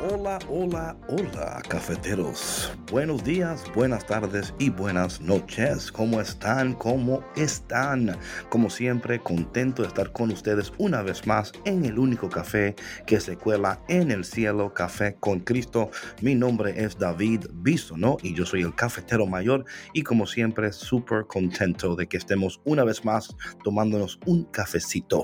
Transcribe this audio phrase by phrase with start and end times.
[0.00, 2.72] Hola, hola, hola, cafeteros.
[2.90, 5.92] Buenos días, buenas tardes y buenas noches.
[5.92, 6.72] ¿Cómo están?
[6.72, 8.16] ¿Cómo están?
[8.48, 12.74] Como siempre, contento de estar con ustedes una vez más en el único café
[13.06, 15.90] que se cuela en el cielo, Café con Cristo.
[16.20, 21.26] Mi nombre es David Bisono y yo soy el cafetero mayor y como siempre, súper
[21.26, 25.22] contento de que estemos una vez más tomándonos un cafecito.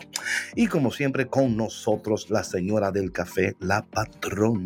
[0.54, 4.57] Y como siempre, con nosotros la señora del café, la patrona.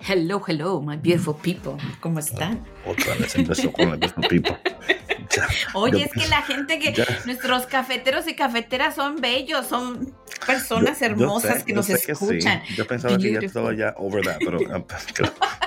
[0.00, 1.76] Hello, hello, my beautiful people.
[2.00, 2.64] ¿Cómo están?
[2.86, 4.58] Otra vez empezó con el beautiful people.
[5.74, 6.94] Oye, es que la gente que
[7.26, 10.14] nuestros cafeteros y cafeteras son bellos, son
[10.46, 12.62] personas hermosas que nos escuchan.
[12.74, 14.82] Yo pensaba que ya estaba ya over that, pero ah,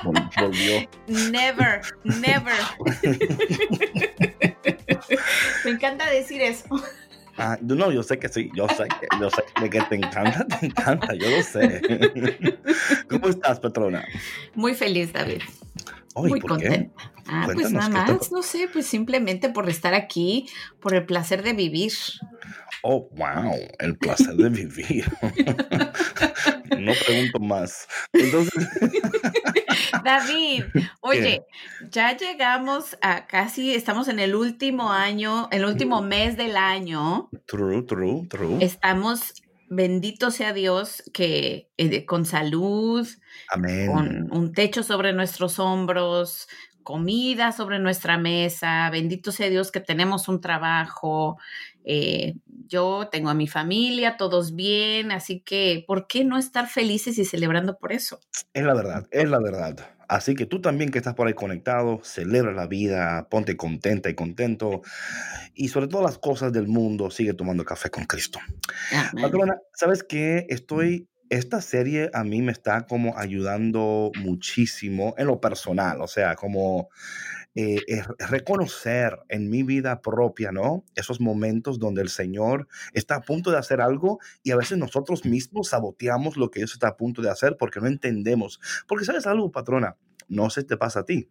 [0.03, 0.89] pues, volvió.
[1.07, 2.55] Never, never.
[5.65, 6.65] Me encanta decir eso.
[7.43, 8.87] Ah, no, yo sé que sí, yo sé,
[9.19, 11.81] yo sé que te encanta, te encanta, yo lo sé.
[13.09, 14.05] ¿Cómo estás, patrona?
[14.53, 15.41] Muy feliz, David.
[16.15, 16.91] Muy contenta.
[17.25, 21.53] Ah, pues nada más, no sé, pues simplemente por estar aquí, por el placer de
[21.53, 21.93] vivir.
[22.83, 25.11] Oh, wow, el placer de vivir.
[26.77, 27.87] no pregunto más.
[28.13, 28.67] Entonces.
[30.03, 30.65] David,
[31.01, 31.45] oye,
[31.89, 37.29] ya llegamos a casi, estamos en el último año, el último mes del año.
[37.45, 38.57] True, true, true.
[38.59, 43.07] Estamos, bendito sea Dios, que eh, con salud,
[43.51, 46.47] con un techo sobre nuestros hombros,
[46.83, 51.37] comida sobre nuestra mesa, bendito sea Dios que tenemos un trabajo,
[51.83, 52.35] eh,
[52.67, 57.25] yo tengo a mi familia, todos bien, así que, ¿por qué no estar felices y
[57.25, 58.19] celebrando por eso?
[58.53, 59.77] Es la verdad, es la verdad.
[60.07, 64.13] Así que tú también que estás por ahí conectado, celebra la vida, ponte contenta y
[64.13, 64.81] contento
[65.53, 68.39] y sobre todas las cosas del mundo, sigue tomando café con Cristo.
[69.21, 70.45] Patrona, ¿sabes qué?
[70.49, 76.35] Estoy esta serie a mí me está como ayudando muchísimo en lo personal, o sea,
[76.35, 76.89] como
[77.55, 80.85] eh, reconocer en mi vida propia, ¿no?
[80.95, 85.25] Esos momentos donde el Señor está a punto de hacer algo y a veces nosotros
[85.25, 88.59] mismos saboteamos lo que Dios está a punto de hacer porque no entendemos.
[88.87, 89.97] Porque sabes algo, patrona,
[90.27, 91.29] no se te pasa a ti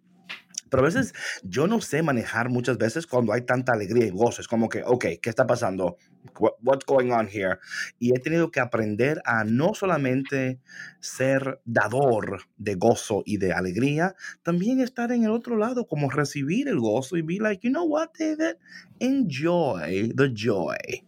[0.71, 4.41] pero a veces yo no sé manejar muchas veces cuando hay tanta alegría y gozo.
[4.41, 5.97] Es como que, ok, ¿qué está pasando?
[6.39, 7.59] What's going on here?
[7.99, 10.61] Y he tenido que aprender a no solamente
[11.01, 16.69] ser dador de gozo y de alegría, también estar en el otro lado, como recibir
[16.69, 18.57] el gozo y be like, you know what, David?
[19.01, 21.05] Enjoy the joy.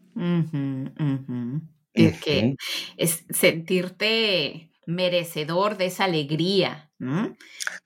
[1.94, 2.56] Que
[2.96, 6.90] es sentirte merecedor de esa alegría.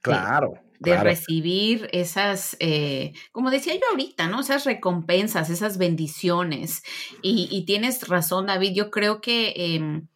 [0.01, 4.41] Claro de recibir esas, eh, como decía yo ahorita, ¿no?
[4.41, 6.83] Esas recompensas, esas bendiciones.
[7.21, 10.07] Y, tienes razón, David, yo creo que em,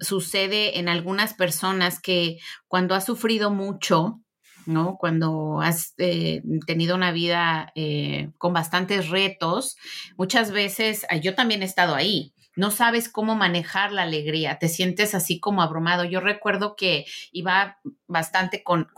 [0.00, 2.38] sucede en algunas personas que
[2.68, 4.20] cuando has sufrido mucho,
[4.66, 4.96] ¿no?
[4.98, 9.76] Cuando has eh, tenido una vida eh, con bastantes retos,
[10.16, 15.14] muchas veces, yo también he estado ahí, no sabes cómo manejar la alegría, te sientes
[15.14, 16.04] así como abrumado.
[16.04, 18.88] Yo recuerdo que iba bastante con,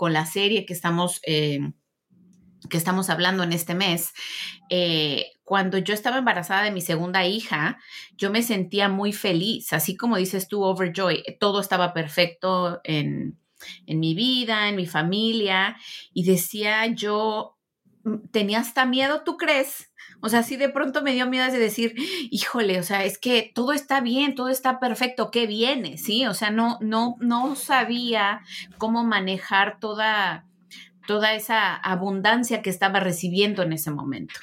[0.00, 1.60] la serie que estamos, eh,
[2.68, 4.12] que estamos hablando en este mes.
[4.68, 7.78] Eh, cuando yo estaba embarazada de mi segunda hija,
[8.16, 13.38] yo me sentía muy feliz, así como dices tú, overjoy, todo estaba perfecto en,
[13.86, 15.76] en mi vida, en mi familia,
[16.12, 17.58] y decía yo,
[18.04, 19.91] mm, tenía hasta miedo, ¿tú crees?
[20.22, 21.94] O sea, sí de pronto me dio miedo de decir,
[22.30, 25.98] híjole, o sea, es que todo está bien, todo está perfecto, ¿qué viene?
[25.98, 28.40] Sí, o sea, no, no, no sabía
[28.78, 30.46] cómo manejar toda,
[31.08, 34.34] toda esa abundancia que estaba recibiendo en ese momento.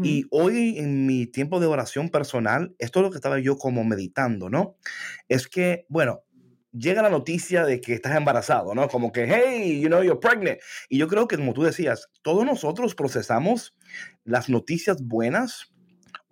[0.00, 3.82] Y hoy en mi tiempo de oración personal, esto es lo que estaba yo como
[3.82, 4.76] meditando, ¿no?
[5.28, 6.22] Es que, bueno,
[6.70, 8.86] llega la noticia de que estás embarazado, ¿no?
[8.86, 10.60] Como que, hey, you know, you're pregnant.
[10.88, 13.74] Y yo creo que, como tú decías, todos nosotros procesamos
[14.22, 15.72] las noticias buenas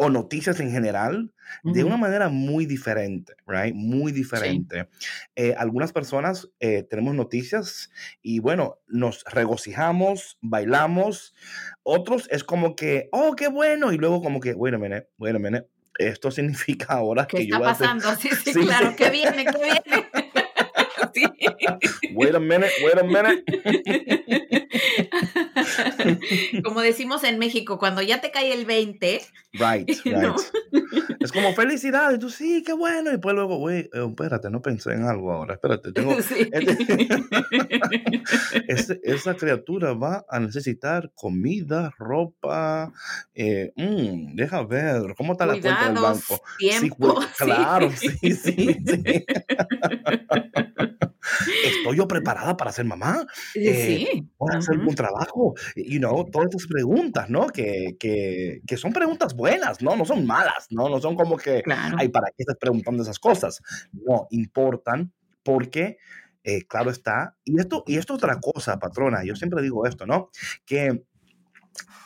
[0.01, 1.33] o noticias en general
[1.65, 3.75] de una manera muy diferente, right?
[3.75, 4.89] Muy diferente.
[5.35, 7.91] Eh, algunas personas eh, tenemos noticias
[8.23, 11.35] y bueno, nos regocijamos, bailamos.
[11.83, 13.93] Otros es como que, oh, qué bueno.
[13.93, 15.69] Y luego como que, wait a minute, wait a minute.
[15.99, 18.15] Esto significa ahora ¿Qué que está pasando?
[18.15, 20.09] Sí, sí, claro, que viene, que viene.
[22.15, 23.45] Wait a minute, wait a minute.
[26.65, 29.21] Como decimos en México, cuando ya te cae el 20.
[29.53, 30.37] Right, right.
[31.21, 33.11] Es como felicidad, y tú sí, qué bueno.
[33.11, 35.93] Y después luego, güey, eh, espérate, no pensé en algo ahora, espérate.
[35.93, 36.13] Tengo,
[38.69, 42.93] este, esa criatura va a necesitar comida, ropa.
[43.35, 46.41] Eh, mm, deja ver, ¿cómo está la cuenta del banco?
[46.59, 48.35] Tiempo, sí, claro, sí, sí.
[48.35, 48.79] sí.
[51.65, 53.27] ¿Estoy yo preparada para ser mamá?
[53.55, 54.29] Eh, sí.
[54.39, 55.55] ¿Voy a hacer un trabajo?
[55.77, 57.49] You know, todas estas preguntas, ¿no?
[57.49, 59.97] Que, que, que, son preguntas buenas, ¿no?
[59.97, 60.89] No son malas, ¿no?
[60.89, 61.97] No son como que, claro.
[61.99, 63.61] ay, ¿para qué estás preguntando esas cosas?
[63.93, 65.13] No, importan
[65.43, 65.99] porque,
[66.45, 70.07] eh, claro está, y esto, y esto es otra cosa, patrona, yo siempre digo esto,
[70.07, 70.31] ¿no?
[70.65, 71.05] Que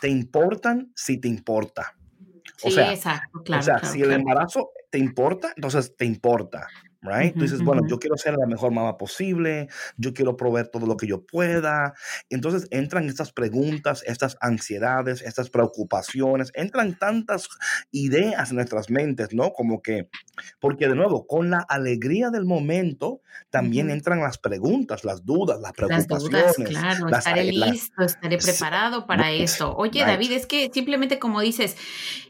[0.00, 1.94] te importan si te importa.
[2.64, 6.04] O sí, sea, exacto, claro, o sea claro, si el embarazo te importa, entonces te
[6.04, 6.68] importa.
[7.04, 7.34] Right?
[7.34, 9.66] Tú dices, bueno, yo quiero ser la mejor mamá posible,
[9.96, 11.94] yo quiero proveer todo lo que yo pueda.
[12.30, 17.48] Entonces entran estas preguntas, estas ansiedades, estas preocupaciones, entran tantas
[17.90, 19.52] ideas en nuestras mentes, ¿no?
[19.52, 20.08] Como que,
[20.60, 23.20] porque de nuevo, con la alegría del momento,
[23.50, 23.94] también Ujú.
[23.96, 26.30] entran las preguntas, las dudas, las Las preocupaciones.
[26.30, 29.74] dudas, claro, las- estaré la- listo, estaré preparado para right, eso.
[29.76, 30.06] Oye, right.
[30.06, 31.76] David, es que simplemente como dices,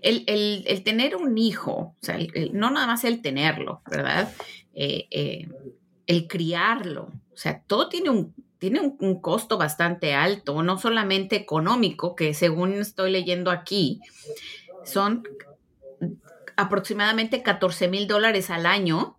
[0.01, 4.33] el, el- el tener un hijo, o sea, el- no nada más el tenerlo, ¿verdad?
[4.75, 5.49] Eh, eh,
[6.07, 11.37] el criarlo, o sea, todo tiene un, tiene un, un costo bastante alto, no solamente
[11.37, 14.01] económico, que según estoy leyendo aquí,
[14.85, 15.23] son
[16.57, 19.19] aproximadamente 14 mil dólares al año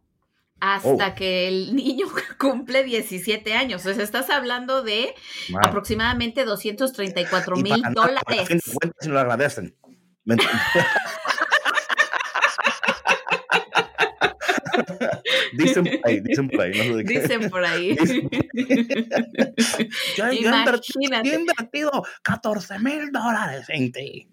[0.60, 1.16] hasta Oh.
[1.16, 2.08] que el niño
[2.40, 3.86] cumple 17 años.
[3.86, 5.14] O sea, estás hablando de
[5.50, 5.60] Wow.
[5.64, 8.48] aproximadamente 234 Y mil dólares.
[8.80, 9.76] cuentas no lo agradecen.
[10.26, 10.50] ¿Me ent-
[15.54, 17.04] dicen por ahí, dicen por ahí, no sé.
[17.04, 17.96] Dicen por ahí.
[17.96, 18.30] Dicen
[20.18, 21.36] Yo, yo he invertido, yo he Imagínate.
[21.36, 24.28] invertido 14 mil dólares en ti.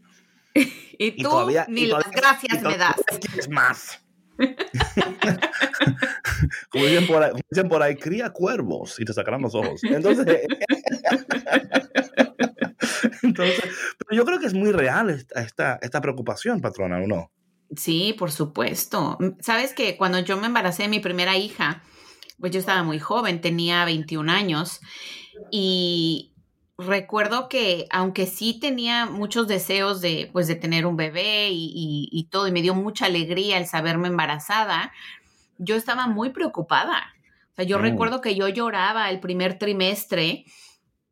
[0.98, 2.96] Y tú todavía- ni y las gracias me das.
[3.20, 4.04] quieres más.
[6.70, 9.82] como, dicen por ahí, dicen por ahí, cría cuervos y te sacarán los ojos.
[9.84, 10.26] Entonces,
[13.22, 13.60] entonces,
[13.98, 17.30] pero yo creo que es muy real esta, esta, esta preocupación, patrona, ¿o no?
[17.76, 19.16] Sí, por supuesto.
[19.40, 21.82] Sabes que cuando yo me embaracé de mi primera hija,
[22.40, 24.80] pues yo estaba muy joven, tenía 21 años
[25.50, 26.32] y
[26.78, 32.08] recuerdo que aunque sí tenía muchos deseos de, pues, de tener un bebé y, y-
[32.10, 34.92] y todo, y me dio mucha alegría el saberme embarazada,
[35.58, 37.12] yo estaba muy preocupada.
[37.52, 37.82] O sea, yo Mm.
[37.82, 40.44] recuerdo que yo lloraba el primer trimestre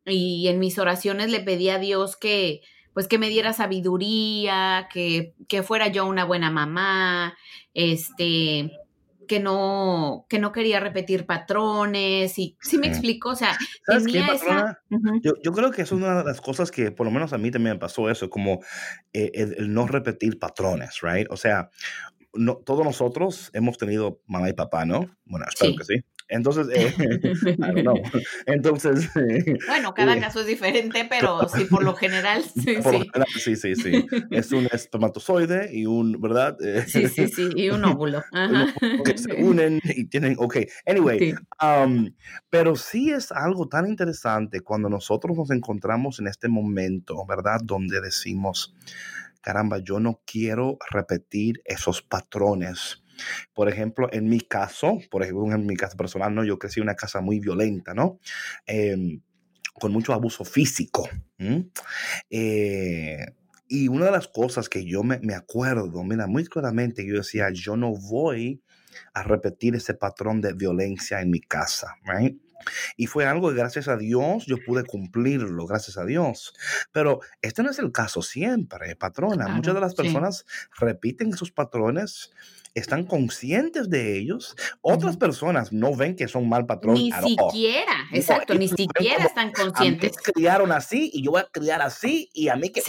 [0.05, 2.61] y en mis oraciones le pedí a Dios que,
[2.93, 7.37] pues que me diera sabiduría, que, que fuera yo una buena mamá,
[7.73, 8.71] este,
[9.27, 13.55] que no, que no quería repetir patrones y sí me explico, o sea,
[13.85, 14.81] ¿Sabes qué, tenía esa...
[14.89, 15.21] Ujú.
[15.21, 17.51] Yo, yo creo que es una de las cosas que por lo menos a mí
[17.51, 18.59] también me pasó eso, como
[19.13, 21.27] eh, el, el no repetir patrones, right?
[21.29, 21.69] O sea,
[22.33, 25.09] no, todos nosotros hemos tenido mamá y papá, ¿no?
[25.25, 25.77] Bueno, espero Sí.
[25.77, 25.93] que sí.
[26.29, 26.93] Entonces, eh,
[27.43, 27.95] I don't know.
[28.45, 32.93] Entonces, eh, Bueno, cada Eh, caso es diferente, pero sí, por lo general, sí, por
[32.93, 33.09] lo sí.
[33.11, 34.05] general, sí, sí, sí.
[34.31, 36.55] Es un espermatozoide y un, ¿verdad?
[36.63, 38.23] Eh, Sí, sí, sí, y un óvulo.
[38.31, 38.73] Ajá.
[39.03, 41.33] que se unen y tienen, ok, anyway, Sí.
[41.61, 42.13] Um,
[42.49, 47.59] pero sí es algo tan interesante cuando nosotros nos encontramos en este momento, ¿verdad?
[47.63, 48.75] Donde decimos,
[49.41, 53.03] caramba, yo no quiero repetir esos patrones.
[53.53, 56.43] Por ejemplo, en mi caso, por ejemplo, en mi caso personal, ¿no?
[56.43, 58.19] Yo crecí en una casa muy violenta, ¿no?
[58.65, 59.21] Em,
[59.73, 61.09] con mucho abuso físico.
[61.37, 61.69] ¿m?
[62.29, 63.25] Eh,
[63.67, 67.49] y una de las cosas que yo me, me acuerdo, mira, muy claramente, yo decía,
[67.51, 68.61] yo no voy
[69.13, 72.37] a repetir ese patrón de violencia en mi casa, right?
[72.97, 76.53] Y fue algo que gracias a Dios yo pude cumplirlo, gracias a Dios.
[76.91, 79.47] Pero este no es el caso siempre, patrona.
[79.47, 80.45] Muchas de las personas
[80.77, 82.31] repiten esos patrones
[82.79, 84.55] están conscientes de ellos.
[84.81, 86.95] Otras personas no ven que son mal patrón.
[86.95, 90.17] Ni siquiera, exacto, ni siquiera están conscientes.
[90.17, 92.81] A criaron así y yo voy a criar así y a mí, que,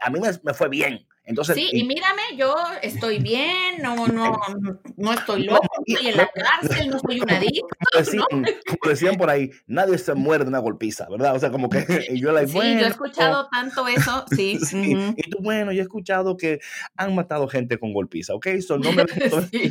[0.00, 1.06] a mí me, fue bien.
[1.24, 4.40] Entonces, sí, y, mírame, yo estoy bien, no, no,
[4.96, 7.66] no estoy loco, estoy en la cárcel, no soy una adicto.
[8.28, 11.36] Como decían, por ahí, nadie se muere de una golpiza, ¿verdad?
[11.36, 11.86] O sea, como que
[12.16, 14.58] yo la Sí, yo he escuchado tanto eso, sí.
[15.16, 16.60] Y tú, bueno, yo he escuchado que
[16.96, 18.48] han matado gente con golpiza, ¿ok?
[18.66, 19.04] So, no me,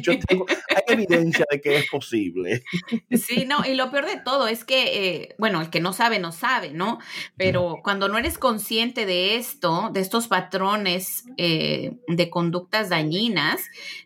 [0.01, 2.63] yo tengo, hay evidencia de que es posible.
[3.12, 6.20] Sí, no, y lo peor de todo es que, eh, bueno, el que no sabe,
[6.20, 7.00] no sabe, ¿no?
[7.36, 13.62] Pero cuando no eres consciente de esto, de estos patrones, eh, de conductas dañinas,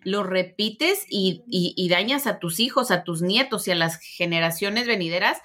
[0.06, 5.40] lo repites y, dañas a tus hijos, a tus nietos y a las generaciones venideras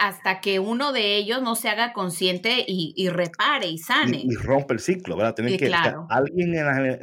[0.00, 4.22] hasta que uno de ellos no se haga consciente y, repare y sane.
[4.24, 5.34] Y, rompe el ciclo, ¿verdad?
[5.34, 5.70] Tienen que,
[6.08, 6.54] alguien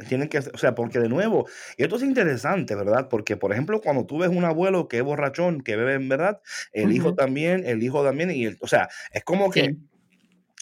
[0.08, 1.46] tienen que, o sea, porque de nuevo,
[1.76, 3.06] y esto es interesante, ¿verdad?
[3.08, 6.40] Porque, por ejemplo, cuando tú ves un abuelo que es borrachón, que bebe en verdad,
[6.72, 9.76] el hijo también, el hijo también, y o sea, es como que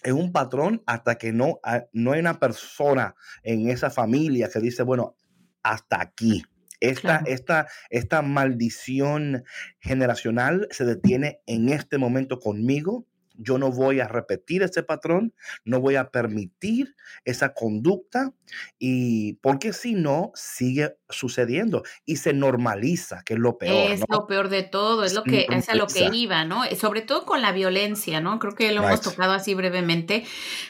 [0.02, 1.60] es un patrón hasta que no,
[1.92, 5.16] no hay una persona en esa familia que dice, bueno,
[5.62, 6.44] hasta aquí.
[6.80, 9.44] Esta, esta, esta maldición
[9.80, 13.06] generacional se detiene en este momento conmigo
[13.38, 18.32] yo no voy a repetir ese patrón, no voy a permitir esa conducta
[18.78, 23.90] y porque si no sigue sucediendo y se normaliza, que es lo peor.
[23.90, 26.64] Es lo peor de todo, es lo que es a lo que iba, ¿no?
[26.78, 28.38] Sobre todo con la violencia, ¿no?
[28.38, 30.24] Creo que lo hemos tocado así brevemente,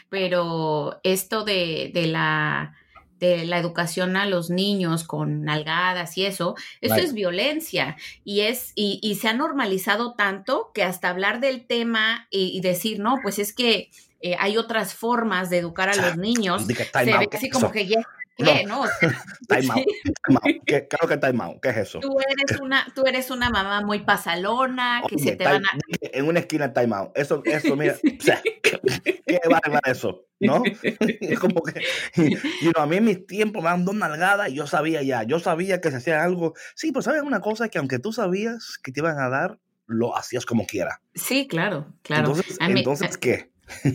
[0.08, 2.76] pero esto de, de la
[3.18, 8.72] de la educación a los niños con nalgadas y eso, eso es violencia y es
[8.74, 13.38] y, y, se ha normalizado tanto que hasta hablar del tema y, decir no, pues
[13.38, 17.70] es que eh, hay otras formas de educar a los niños, se ve así como
[17.70, 18.00] que ya
[18.36, 18.64] ¿Qué?
[18.66, 18.84] No.
[19.48, 20.46] time out.
[20.66, 21.60] ¿Qué, claro que time out.
[21.62, 22.00] ¿Qué es eso?
[22.00, 25.78] Tú eres una, tú eres una mamá muy pasalona, que se te van a...
[26.00, 27.16] En una esquina time out.
[27.16, 30.26] Eso, eso, mira, o sea, ¿qué va a eso?
[30.38, 30.62] ¿No?
[31.20, 31.82] Es como que,
[32.16, 35.38] y, a mí en mis tiempos me dan dos nalgadas y yo sabía ya, yo
[35.38, 36.54] sabía que se hacía algo.
[36.74, 40.16] Sí, pues sabes una cosa que aunque tú sabías que te iban a dar, lo
[40.16, 41.00] hacías como quiera.
[41.14, 42.28] Sí, claro, claro.
[42.32, 43.50] Entonces, entonces ¿qué?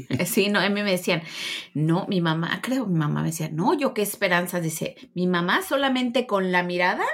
[0.10, 1.24] Eh, sí, no, a mí me decían,
[1.74, 5.62] no, mi mamá, creo mi mamá me decía, no, yo qué esperanza, dice, mi mamá
[5.62, 7.06] solamente con la mirada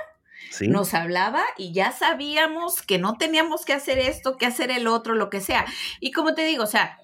[0.68, 5.14] nos hablaba y ya sabíamos que no teníamos que hacer esto, que hacer el otro,
[5.14, 5.66] lo que sea.
[6.00, 7.00] Y como te digo, o sea,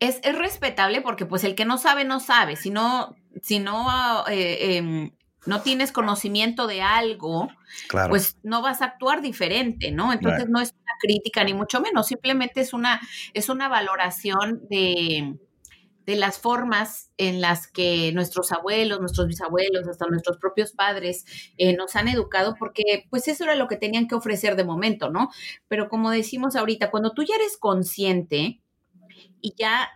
[0.00, 4.26] es, es respetable porque pues el que no sabe, no sabe, si no, si no
[4.28, 5.12] eh, em,
[5.46, 7.48] no tienes conocimiento de algo,
[8.08, 10.12] pues no vas a actuar diferente, ¿no?
[10.12, 13.00] Entonces no es una crítica ni mucho menos, simplemente es una,
[13.32, 15.36] es una valoración de,
[16.06, 21.24] de las formas en las que nuestros abuelos, nuestros bisabuelos, hasta nuestros propios padres
[21.56, 25.10] eh, nos han educado, porque pues eso era lo que tenían que ofrecer de momento,
[25.10, 25.30] ¿no?
[25.68, 28.60] Pero como decimos ahorita, cuando tú ya eres consciente
[29.40, 29.88] y ya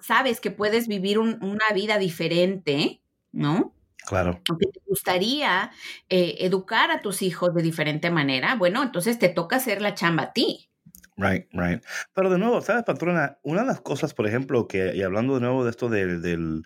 [0.00, 3.00] sabes que puedes vivir una vida diferente,
[3.32, 3.74] ¿no?
[4.06, 4.40] Claro.
[4.44, 5.70] Te gustaría
[6.08, 10.24] eh, educar a tus hijos de diferente manera, bueno, entonces te toca hacer la chamba
[10.24, 10.68] a ti.
[11.16, 11.84] Right, right.
[12.14, 13.38] Pero de nuevo, ¿sabes, patrona?
[13.42, 16.64] Una de las cosas, por ejemplo, que, y hablando de nuevo de esto del, del,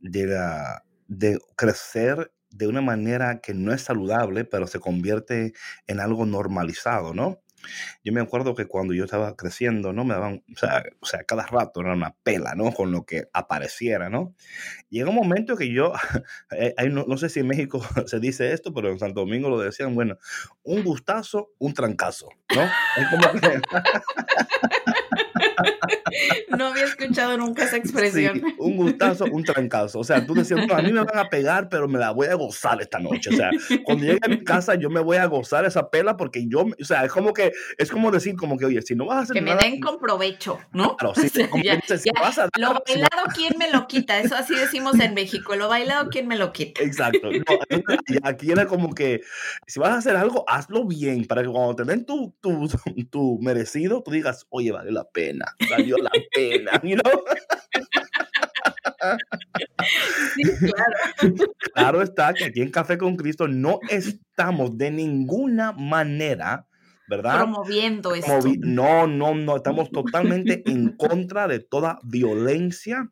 [0.00, 5.52] de, la, de crecer de una manera que no es saludable, pero se convierte
[5.86, 7.40] en algo normalizado, ¿no?
[8.04, 10.04] Yo me acuerdo que cuando yo estaba creciendo, ¿no?
[10.04, 12.72] Me daban, o sea, o sea, cada rato era una pela, ¿no?
[12.72, 14.34] Con lo que apareciera, ¿no?
[14.88, 15.92] Llega un momento que yo,
[16.50, 19.58] eh, no, no, sé si en México se dice esto, pero en Santo Domingo lo
[19.58, 20.18] decían, bueno,
[20.62, 22.62] un gustazo, un trancazo, ¿no?
[22.62, 23.60] Es como que...
[26.56, 28.42] No había escuchado nunca esa expresión.
[28.58, 30.00] un gustazo, un trancazo.
[30.00, 32.34] O sea, tú decías, a mí me van a pegar, pero me la voy a
[32.34, 33.30] gozar esta noche.
[33.30, 33.50] O sea,
[33.84, 36.84] cuando llegue a mi casa, yo me voy a gozar esa pela porque yo, o
[36.84, 39.34] sea, es como que, es como decir, como que, oye, si no vas a hacer
[39.34, 40.96] Que me den con provecho, ¿no?
[40.96, 41.30] Claro, sí,
[42.56, 44.18] Lo bailado, ¿quién me lo quita?
[44.18, 45.56] Eso así decimos en México.
[45.56, 46.82] Lo bailado, ¿quién me lo quita?
[46.82, 47.30] Exacto.
[48.22, 49.22] aquí era como que,
[49.66, 52.68] si vas a hacer algo, hazlo bien para que cuando te den tu, tu,
[53.10, 57.24] tu merecido, tú digas, oye, vale la pena valió la pena, you know?
[60.58, 61.54] claro.
[61.74, 66.66] claro está que aquí en Café con Cristo no estamos de ninguna manera,
[67.08, 67.38] ¿verdad?
[67.38, 68.40] Promoviendo esto.
[68.60, 73.08] no, no, no, estamos totalmente en contra de toda violencia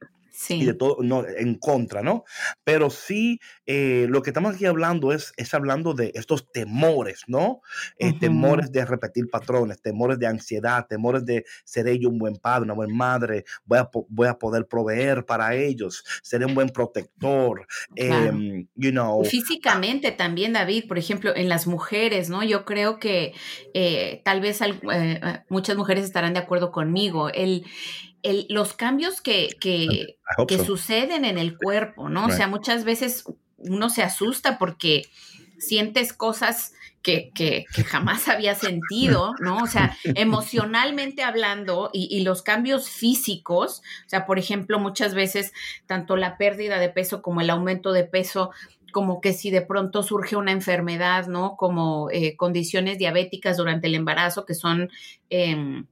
[0.49, 2.25] y de todo, no, en contra, ¿no?
[2.64, 7.61] Pero sí, eh, lo que estamos aquí hablando es, es hablando de estos temores, ¿no?
[7.99, 12.64] Eh, temores de repetir patrones, temores de ansiedad, temores de ser ellos un buen padre,
[12.64, 17.66] una buena madre, voy a, voy a poder proveer para ellos, ser un buen protector,
[17.97, 19.25] em, you know.
[19.25, 22.42] Físicamente también, David, por ejemplo, en las mujeres, ¿no?
[22.45, 23.35] Yo creo que
[23.75, 24.61] eh, tal vez
[25.49, 27.28] muchas mujeres estarán de acuerdo conmigo.
[27.30, 27.64] El,
[28.23, 30.17] los cambios que, que,
[30.65, 32.27] suceden en el cuerpo, ¿no?
[32.27, 33.25] O sea, muchas veces
[33.57, 35.03] uno se asusta porque
[35.59, 36.73] sientes cosas
[37.03, 39.59] que, que, jamás había sentido, ¿no?
[39.63, 45.53] O sea, emocionalmente hablando y, y, los cambios físicos, o sea, por ejemplo, muchas veces
[45.87, 48.51] tanto la pérdida de peso como el aumento de peso,
[48.93, 51.57] como que si de pronto surge una enfermedad, ¿no?
[51.57, 54.91] Como eh, condiciones diabéticas durante el embarazo que son...
[55.31, 55.85] Eh,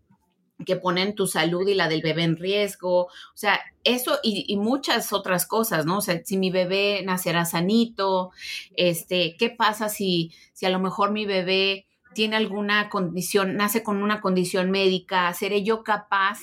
[0.65, 5.13] que ponen tu salud y la del bebé en riesgo, o sea, eso y, muchas
[5.13, 5.99] otras cosas, ¿no?
[5.99, 8.31] O sea, si mi bebé nacerá sanito,
[8.77, 14.03] este, ¿qué pasa si, si a lo mejor mi bebé tiene alguna condición, nace con
[14.03, 16.39] una condición médica, seré yo capaz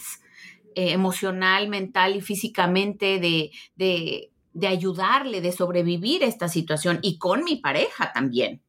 [0.76, 7.44] eh, emocional, mental y físicamente de, de, de ayudarle, de sobrevivir esta situación y con
[7.44, 8.63] mi pareja también.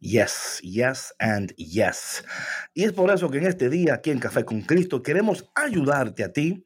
[0.00, 2.24] Yes, yes and yes.
[2.72, 6.24] Y es por eso que en este día aquí en Café con Cristo queremos ayudarte
[6.24, 6.64] a ti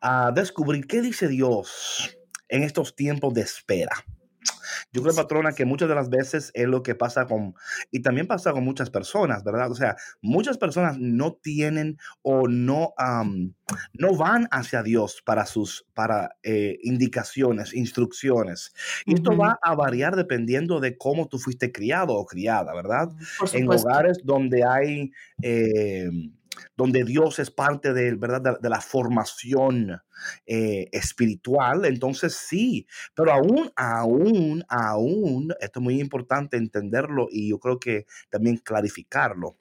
[0.00, 3.92] a descubrir qué dice Dios en estos tiempos de espera.
[4.92, 7.54] Yo creo, patrona, que muchas de las veces es lo que pasa con,
[7.90, 9.70] y también pasa con muchas personas, ¿verdad?
[9.70, 12.94] O sea, muchas personas no tienen o no,
[13.94, 18.74] no van hacia Dios para sus, para eh, indicaciones, instrucciones.
[19.06, 23.08] Y esto va a variar dependiendo de cómo tú fuiste criado o criada, ¿verdad?
[23.52, 25.10] en hogares donde hay...
[25.42, 26.10] Eh,
[26.76, 28.58] donde Dios es parte de, ¿verdad?
[28.60, 30.00] de, la formación
[30.46, 37.58] eh, espiritual, entonces sí, pero aún, aún, aún, esto es muy importante entenderlo y yo
[37.58, 39.56] creo que también clarificarlo.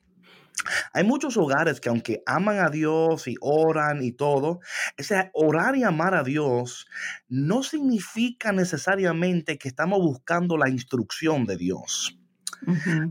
[0.94, 4.60] Hay muchos hogares que aunque aman a Dios y oran y todo,
[4.98, 6.88] ese orar y amar a Dios
[7.30, 12.21] no significa necesariamente que estamos buscando la instrucción de Dios.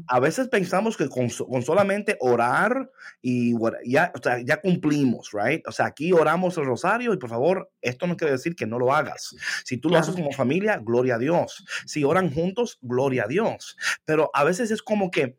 [0.07, 4.13] A veces pensamos que con, solamente orar y ya,
[4.45, 5.67] ya cumplimos, right?
[5.67, 8.79] O sea, aquí oramos el rosario y por favor, esto no quiere decir que no
[8.79, 9.35] lo hagas.
[9.65, 11.65] Si tú lo haces como familia, gloria a Dios.
[11.87, 13.77] Si oran juntos, gloria a Dios.
[14.05, 15.39] Pero a veces es como que,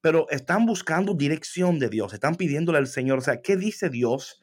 [0.00, 4.42] pero están buscando dirección de Dios, están pidiéndole al Señor, o sea, ¿qué dice Dios?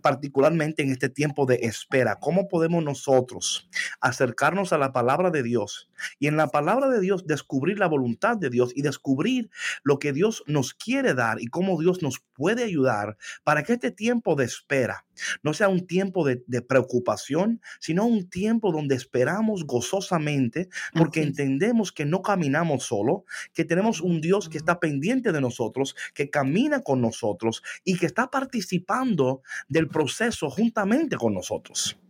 [0.00, 2.18] particularmente en este tiempo de espera.
[2.20, 3.68] ¿Cómo podemos nosotros
[4.00, 8.36] acercarnos a la palabra de Dios y en la palabra de Dios descubrir la voluntad
[8.36, 9.50] de Dios y descubrir
[9.82, 13.90] lo que Dios nos quiere dar y cómo Dios nos puede ayudar para que este
[13.90, 15.04] tiempo de espera
[15.42, 22.04] no sea un tiempo de, preocupación, sino un tiempo donde esperamos gozosamente porque entendemos que
[22.04, 27.00] no caminamos solo, que tenemos un Dios que está pendiente de nosotros, que camina con
[27.00, 32.01] nosotros y que está participando del proceso juntamente con nosotros.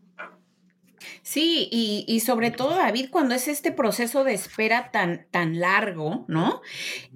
[1.22, 6.60] Sí, y, sobre todo, David, cuando es este proceso de espera tan, tan largo, ¿no?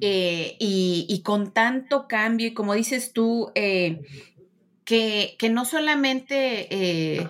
[0.00, 4.00] Eh, y, con tanto cambio, y como dices tú, eh,
[4.84, 7.28] que, no solamente eh,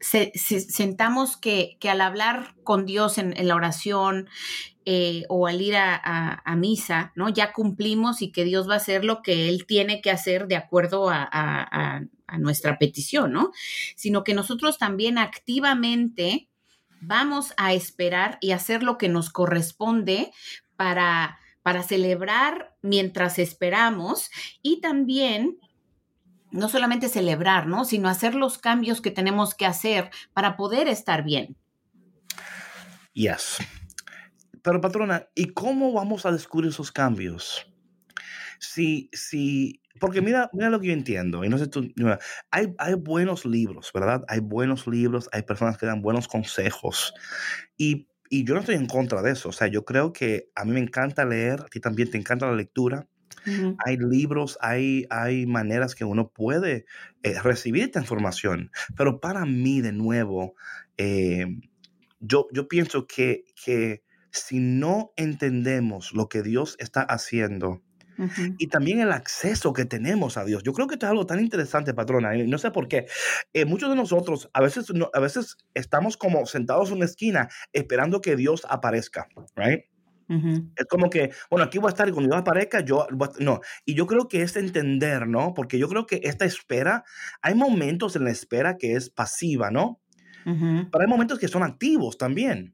[0.00, 4.28] sentamos que, al hablar con Dios en, la oración
[5.28, 7.28] o al ir a, misa, ¿no?
[7.30, 10.56] Ya cumplimos y que Dios va a hacer lo que Él tiene que hacer de
[10.56, 12.02] acuerdo a,
[12.38, 13.52] nuestra petición, ¿no?
[13.96, 16.48] Sino que nosotros también activamente
[17.00, 20.32] vamos a esperar y hacer lo que nos corresponde
[20.76, 24.30] para, para celebrar mientras esperamos
[24.62, 25.58] y también
[26.50, 27.84] no solamente celebrar, ¿no?
[27.84, 31.56] Sino hacer los cambios que tenemos que hacer para poder estar bien.
[33.12, 33.58] Yes.
[34.62, 37.66] Pero patrona, ¿y cómo vamos a descubrir esos cambios?
[38.60, 41.88] Si, si, porque mira, mira lo que yo entiendo, y no sé tú,
[42.50, 44.22] hay, hay buenos libros, ¿verdad?
[44.28, 47.14] Hay buenos libros, hay personas que dan buenos consejos,
[47.78, 50.64] y, y yo no estoy en contra de eso, o sea, yo creo que a
[50.64, 53.08] mí me encanta leer, a ti también te encanta la lectura,
[53.84, 56.86] hay libros, hay, hay maneras que uno puede
[57.22, 58.70] eh, recibir esta información.
[58.96, 60.54] Pero para mí, de nuevo,
[60.96, 61.46] eh,
[62.20, 67.82] yo, yo pienso que, que si no entendemos lo que Dios está haciendo,
[68.58, 70.62] y también el acceso que tenemos a Dios.
[70.62, 72.36] Yo creo que esto es algo tan interesante, patrona.
[72.36, 73.06] Y no sé por qué.
[73.52, 78.20] Eh, muchos de nosotros a veces, a veces estamos como sentados en una esquina esperando
[78.20, 79.84] que Dios aparezca, right?
[80.26, 83.06] Es como que, bueno, aquí voy a estar y cuando yo aparezca, yo,
[83.40, 83.60] no.
[83.84, 85.52] Y yo creo que es entender, ¿no?
[85.54, 87.04] Porque yo creo que esta espera,
[87.42, 90.00] hay momentos en la espera que es pasiva, ¿no?
[90.44, 92.73] pero hay momentos que son activos también.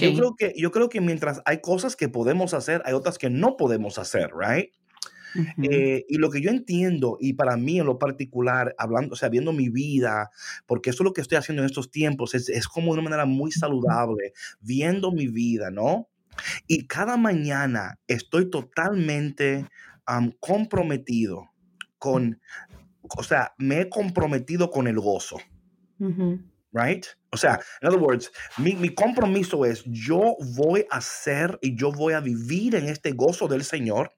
[0.00, 3.30] Yo, creo que, yo creo que mientras hay cosas que podemos hacer, hay otras que
[3.30, 4.70] no podemos hacer, ¿right?
[5.62, 9.28] Eh, y lo que yo entiendo, y para mí en lo particular, hablando, o sea,
[9.28, 10.30] viendo mi vida,
[10.66, 13.10] porque eso es lo que estoy haciendo en estos tiempos, es, es como de una
[13.10, 16.08] manera muy saludable, viendo mi vida, ¿no?
[16.66, 19.66] Y cada mañana estoy totalmente
[20.40, 21.50] comprometido
[21.98, 22.40] con,
[23.16, 25.38] o sea, me he comprometido con el gozo.
[26.76, 27.06] Right?
[27.30, 31.90] O sea, en other words, mi, mi, compromiso es yo voy a ser y yo
[31.90, 34.12] voy a vivir en este gozo del Señor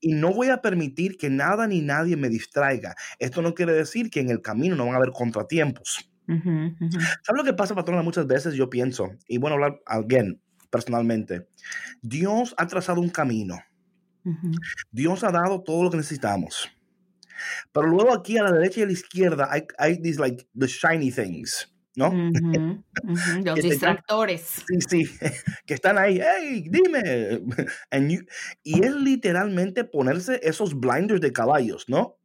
[0.00, 2.94] y no voy a permitir que nada ni nadie me distraiga.
[3.18, 6.08] Esto no quiere decir que en el camino no van a haber contratiempos.
[6.26, 8.02] ¿Sabes lo que pasa, patrona?
[8.02, 11.48] Muchas veces yo pienso, y bueno, hablar alguien personalmente,
[12.02, 13.56] Dios ha trazado un camino.
[14.92, 16.70] Dios ha dado todo lo que necesitamos.
[17.72, 20.66] Pero luego aquí a la derecha y a la izquierda hay, hay these like the
[20.66, 21.70] shiny things.
[21.96, 22.12] ¿no?
[23.44, 24.64] Los distractores.
[24.66, 25.18] sí, sí,
[25.66, 27.42] que están ahí, hey, dime.
[28.62, 32.16] y es literalmente ponerse esos blinders de caballos, ¿no?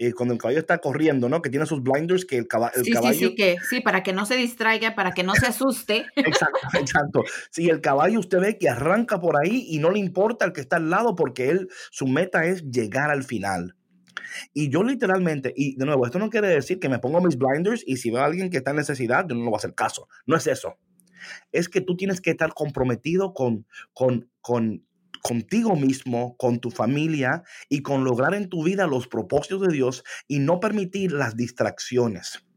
[0.00, 1.42] Y cuando el caballo está corriendo, ¿no?
[1.42, 2.84] Que tiene esos blinders que el, caballo...
[2.84, 6.06] Sí, sí, sí, que, sí, para que no se distraiga, para que no se asuste.
[6.14, 7.24] exacto, exacto.
[7.50, 10.60] Sí, el caballo usted ve que arranca por ahí y no le importa el que
[10.60, 13.74] está al lado porque él, su meta es llegar al final.
[14.52, 17.82] Y yo literalmente, y de nuevo, esto no quiere decir que me pongo mis blinders
[17.86, 19.74] y si veo a alguien que está en necesidad, yo no lo voy a hacer
[19.74, 20.08] caso.
[20.26, 20.76] No es eso.
[21.52, 24.84] Es que tú tienes que estar comprometido con, con, con
[25.22, 30.04] contigo mismo, con tu familia y con lograr en tu vida los propósitos de Dios
[30.26, 32.47] y no permitir las distracciones.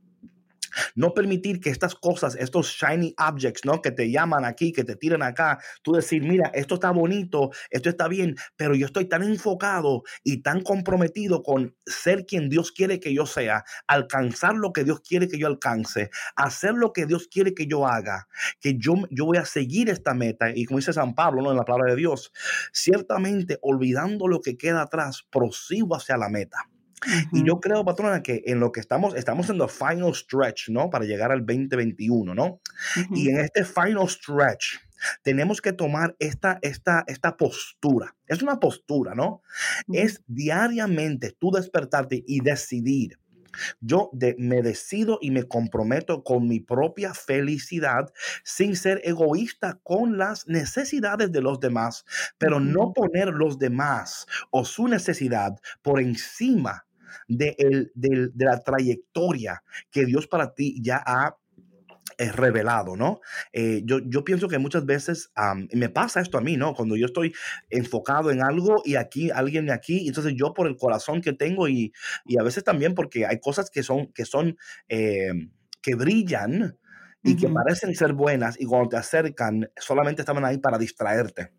[0.96, 3.82] No permitir que estas cosas, estos shiny objects, ¿no?
[3.82, 7.90] Que te llaman aquí, que te tiran acá, tú decir, mira, esto está bonito, esto
[7.90, 13.00] está bien, pero yo estoy tan enfocado y tan comprometido con ser quien Dios quiere
[13.00, 17.28] que yo sea, alcanzar lo que Dios quiere que yo alcance, hacer lo que Dios
[17.28, 18.28] quiere que yo haga,
[18.60, 20.52] que yo, yo voy a seguir esta meta.
[20.54, 21.52] Y como dice San Pablo, ¿no?
[21.52, 22.32] En la palabra de Dios,
[22.72, 26.71] ciertamente olvidando lo que queda atrás, prosigo hacia la meta.
[27.32, 30.90] Y yo creo, patrona, que en lo que estamos, estamos en el final stretch, ¿no?
[30.90, 32.62] Para llegar al 2021, ¿no?
[33.12, 34.78] Y en este final stretch,
[35.24, 38.16] tenemos que tomar esta, esta, esta postura.
[38.28, 39.42] Es una postura, ¿no?
[39.92, 43.20] Es diariamente tú despertarte y decidir.
[43.82, 48.14] Yo me decido y me comprometo con mi propia felicidad
[48.46, 52.06] sin ser egoísta con las necesidades de los demás,
[52.38, 56.86] pero no poner los demás o su necesidad por encima
[57.28, 61.38] de, el, de, la trayectoria que Dios para ti ya ha
[62.18, 63.22] eh, revelado, ¿no?
[63.54, 65.32] Eh, yo, yo, pienso que muchas veces
[65.74, 66.74] me pasa esto a mí, ¿no?
[66.74, 67.34] Cuando yo estoy
[67.70, 71.68] enfocado en algo y aquí, alguien de aquí, entonces yo por el corazón que tengo
[71.68, 71.94] y,
[72.26, 74.58] y a veces también porque hay cosas que son, que son,
[74.90, 75.32] eh,
[75.82, 76.78] que brillan
[77.24, 81.52] y que parecen ser buenas y cuando te acercan solamente estaban ahí para distraerte.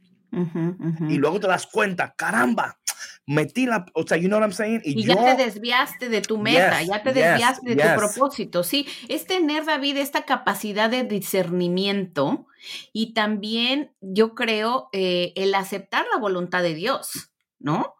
[1.08, 2.78] Y luego te das cuenta, caramba,
[3.26, 4.82] metí la, o sea, you know what I'm saying?
[4.84, 8.86] Y, ya te desviaste de tu meta, ya te desviaste de tu propósito, sí.
[9.08, 12.46] Es tener, David, esta capacidad de discernimiento
[12.92, 17.94] y también, yo creo, eh, el aceptar la voluntad de Dios, ¿no?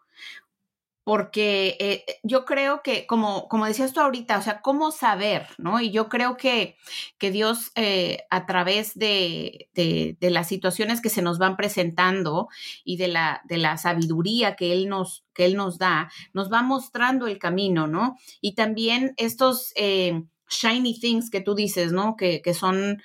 [1.05, 5.49] Porque eh, yo creo que, como, como decías tú ahorita, o sea, ¿cómo saber?
[5.59, 5.81] ¿no?
[5.81, 6.77] Y yo creo que,
[7.19, 12.49] que Dios, eh, a través de, de, las situaciones que se nos van presentando
[12.85, 16.63] y de la, de la sabiduría que Él, nos, que él nos da, nos va
[16.63, 18.17] mostrando el camino, ¿no?
[18.41, 22.17] Y también estos eh, shiny things que tú dices, ¿no?
[22.17, 23.03] Que, que son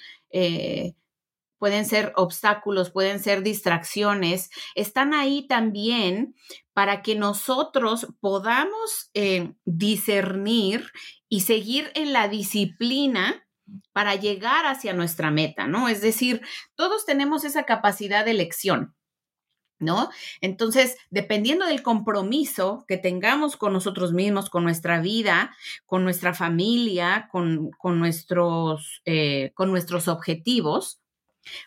[1.57, 6.35] pueden ser obstáculos, pueden ser distracciones, están ahí también
[6.73, 10.91] para que nosotros podamos eh, discernir
[11.29, 13.47] y seguir en la disciplina
[13.93, 15.89] para llegar hacia nuestra meta, ¿no?
[15.89, 16.41] Es decir,
[16.75, 18.93] todos tenemos esa capacidad de elección.
[19.79, 20.09] ¿No?
[20.41, 27.29] Entonces, dependiendo del compromiso que tengamos con nosotros mismos, con nuestra vida, con nuestra familia,
[27.31, 30.99] con, nuestros, eh, con nuestros objetivos,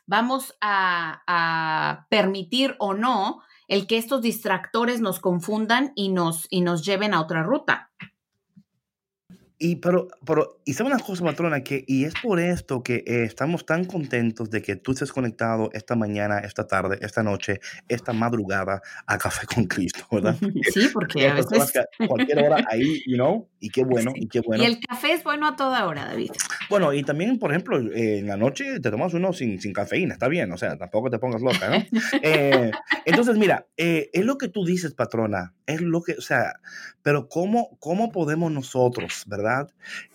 [0.07, 6.85] Vamos a, permitir o no el que estos distractores nos confundan y nos, y nos
[6.85, 7.91] lleven a otra ruta.
[9.63, 13.25] Y pero, pero, y sabe una cosa, matrona, que, y es por esto que eh,
[13.25, 18.15] estamos tan contentos de que tú estés conectado esta mañana, esta tarde, esta noche, esta
[18.15, 20.35] madrugada a Café con Cristo, ¿verdad?
[20.73, 21.75] Sí, porque a veces...
[22.09, 24.63] Cualquier hora ahí, you know, y qué bueno, y qué bueno.
[24.63, 26.31] Y el café es bueno a toda hora, David.
[26.71, 30.15] Bueno, y también, por ejemplo, eh, en la noche te tomas uno sin, sin cafeína,
[30.15, 31.85] está bien, o sea, tampoco te pongas loca, ¿no?
[32.23, 32.71] Eh,
[33.05, 36.61] entonces, mira, es lo que tú dices, patrona, es lo que, o sea,
[37.03, 39.50] pero ¿cómo, cómo podemos nosotros, ¿verdad?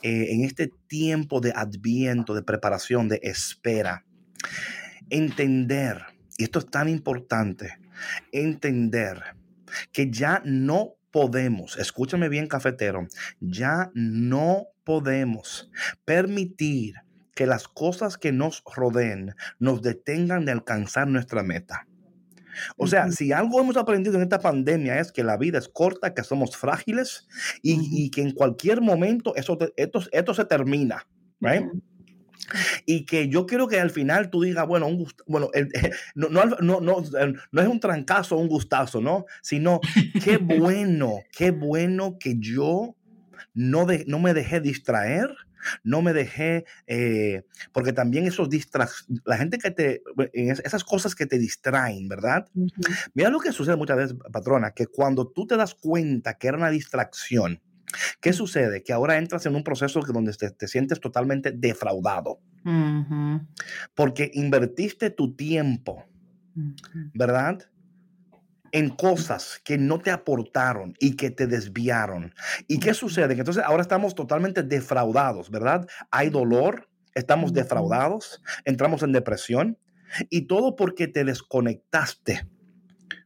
[0.01, 4.05] Eh, en este tiempo de adviento, de preparación, de espera.
[5.09, 6.03] Entender,
[6.37, 7.77] y esto es tan importante,
[8.31, 9.35] entender
[9.91, 13.07] que ya no podemos, escúchame bien cafetero,
[13.39, 15.69] ya no podemos
[16.03, 16.95] permitir
[17.35, 21.87] que las cosas que nos rodeen nos detengan de alcanzar nuestra meta.
[22.77, 26.13] O sea, si algo hemos aprendido en esta pandemia es que la vida es corta,
[26.13, 27.27] que somos frágiles
[27.61, 31.07] y, que en cualquier momento eso esto, esto se termina,
[31.39, 31.65] right?
[32.85, 35.49] Y que yo quiero que al final tú digas, bueno, un bueno
[36.15, 39.25] no, no, no, no, es un trancazo, un gustazo, ¿no?
[39.41, 39.79] Sino,
[40.23, 42.95] qué bueno, qué bueno que yo
[43.53, 45.29] no, de, no me dejé distraer
[45.83, 51.25] no me dejé, eh, porque también esos distracciones, la gente que te, esas cosas que
[51.25, 52.47] te distraen, ¿verdad?
[53.13, 56.57] Mira lo que sucede muchas veces, patrona, que cuando tú te das cuenta que era
[56.57, 57.61] una distracción,
[58.21, 58.83] ¿qué sucede?
[58.83, 62.39] Que ahora entras en un proceso donde te, sientes totalmente defraudado,
[63.93, 66.05] porque invertiste tu tiempo,
[67.13, 67.59] ¿verdad?
[68.75, 72.35] En cosas que no te aportaron y que te desviaron.
[72.67, 73.33] ¿Y qué sucede?
[73.33, 75.87] Que entonces ahora estamos totalmente defraudados, ¿verdad?
[76.11, 79.77] Hay dolor, estamos defraudados, entramos en depresión
[80.29, 82.45] y todo porque te desconectaste.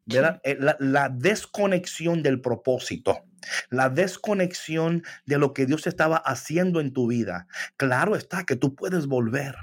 [0.06, 0.40] ¿verdad?
[0.44, 3.26] Eh, la, la, desconexión del propósito,
[3.72, 7.48] la desconexión de lo que Dios estaba haciendo en tu vida.
[7.76, 9.56] Claro está que tú puedes volver.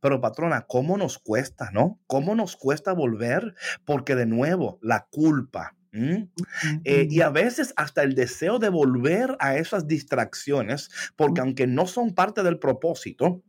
[0.00, 2.00] Pero patrona, ¿cómo nos cuesta, no?
[2.06, 3.54] ¿Cómo nos cuesta volver?
[3.84, 5.74] Porque de nuevo, la culpa.
[6.84, 11.86] Eh, y a veces hasta el deseo de volver a esas distracciones, porque aunque no
[11.86, 13.42] son parte del propósito,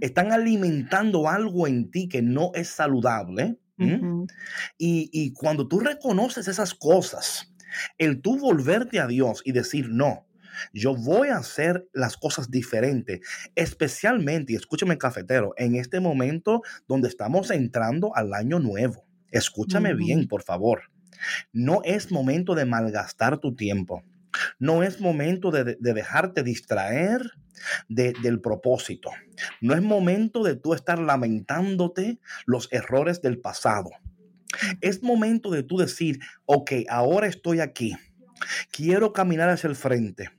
[0.00, 3.58] están alimentando algo en ti que no es saludable.
[3.78, 7.52] y, y cuando tú reconoces esas cosas,
[7.98, 10.25] el tú volverte a Dios y decir, no,
[10.72, 13.20] yo voy a hacer las cosas diferentes,
[13.54, 19.04] especialmente, y escúchame cafetero, en este momento donde estamos entrando al año nuevo.
[19.30, 20.82] Escúchame bien, por favor.
[21.52, 24.02] No es momento de malgastar tu tiempo.
[24.58, 27.22] No es momento de, dejarte distraer
[27.88, 29.10] del propósito.
[29.60, 33.90] No es momento de tú estar lamentándote los errores del pasado.
[34.80, 37.96] Es momento de tú decir, ok, ahora estoy aquí.
[38.70, 40.30] Quiero caminar hacia el frente.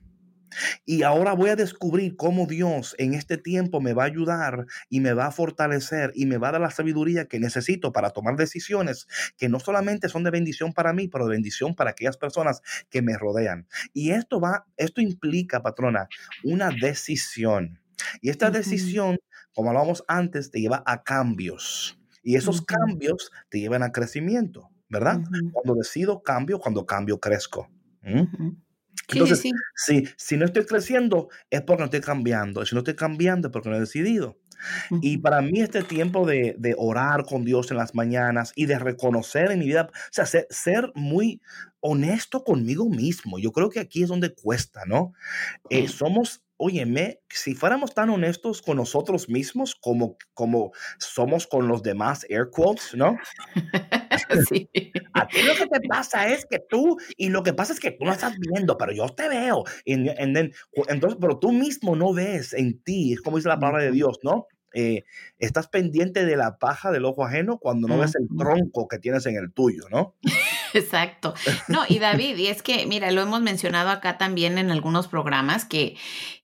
[0.84, 5.00] Y ahora voy a descubrir cómo Dios en este tiempo me va a ayudar y
[5.00, 8.36] me va a fortalecer y me va a dar la sabiduría que necesito para tomar
[8.36, 9.06] decisiones
[9.36, 13.02] que no solamente son de bendición para mí, pero de bendición para aquellas personas que
[13.02, 13.66] me rodean.
[13.92, 16.08] Y esto va, esto implica, patrona,
[16.44, 17.80] una decisión.
[18.20, 19.18] Y esta decisión,
[19.54, 21.98] como hablábamos antes, te lleva a cambios.
[22.22, 25.20] Y esos cambios te llevan a crecimiento, ¿verdad?
[25.52, 27.70] Cuando decido cambio, cuando cambio crezco.
[29.08, 29.42] Entonces,
[29.74, 32.64] Si, si no estoy creciendo, es porque no estoy cambiando.
[32.66, 34.38] Si no estoy cambiando, es porque no he decidido.
[35.02, 38.78] Y para mí este tiempo de, de, orar con Dios en las mañanas y de
[38.78, 41.40] reconocer en mi vida, o sea, ser, ser muy
[41.80, 43.38] honesto conmigo mismo.
[43.38, 45.12] Yo creo que aquí es donde cuesta, ¿no?
[45.70, 51.82] Eh, somos óyeme, si fuéramos tan honestos con nosotros mismos como, como somos con los
[51.82, 53.16] demás air quotes, ¿no?
[54.48, 54.70] sí.
[55.12, 57.90] A ti lo que te pasa es que tú, y lo que pasa es que
[57.90, 59.64] tú no estás viendo, pero yo te veo.
[59.84, 64.18] entonces, pero tú mismo no ves en ti, es como dice la palabra de Dios,
[64.22, 64.46] ¿no?
[64.74, 65.04] Eh,
[65.38, 69.24] estás pendiente de la paja del ojo ajeno cuando no ves el tronco que tienes
[69.24, 70.14] en el tuyo, ¿no?
[70.74, 71.34] Exacto.
[71.68, 75.64] No, y David, y es que, mira, lo hemos mencionado acá también en algunos programas,
[75.64, 75.96] que,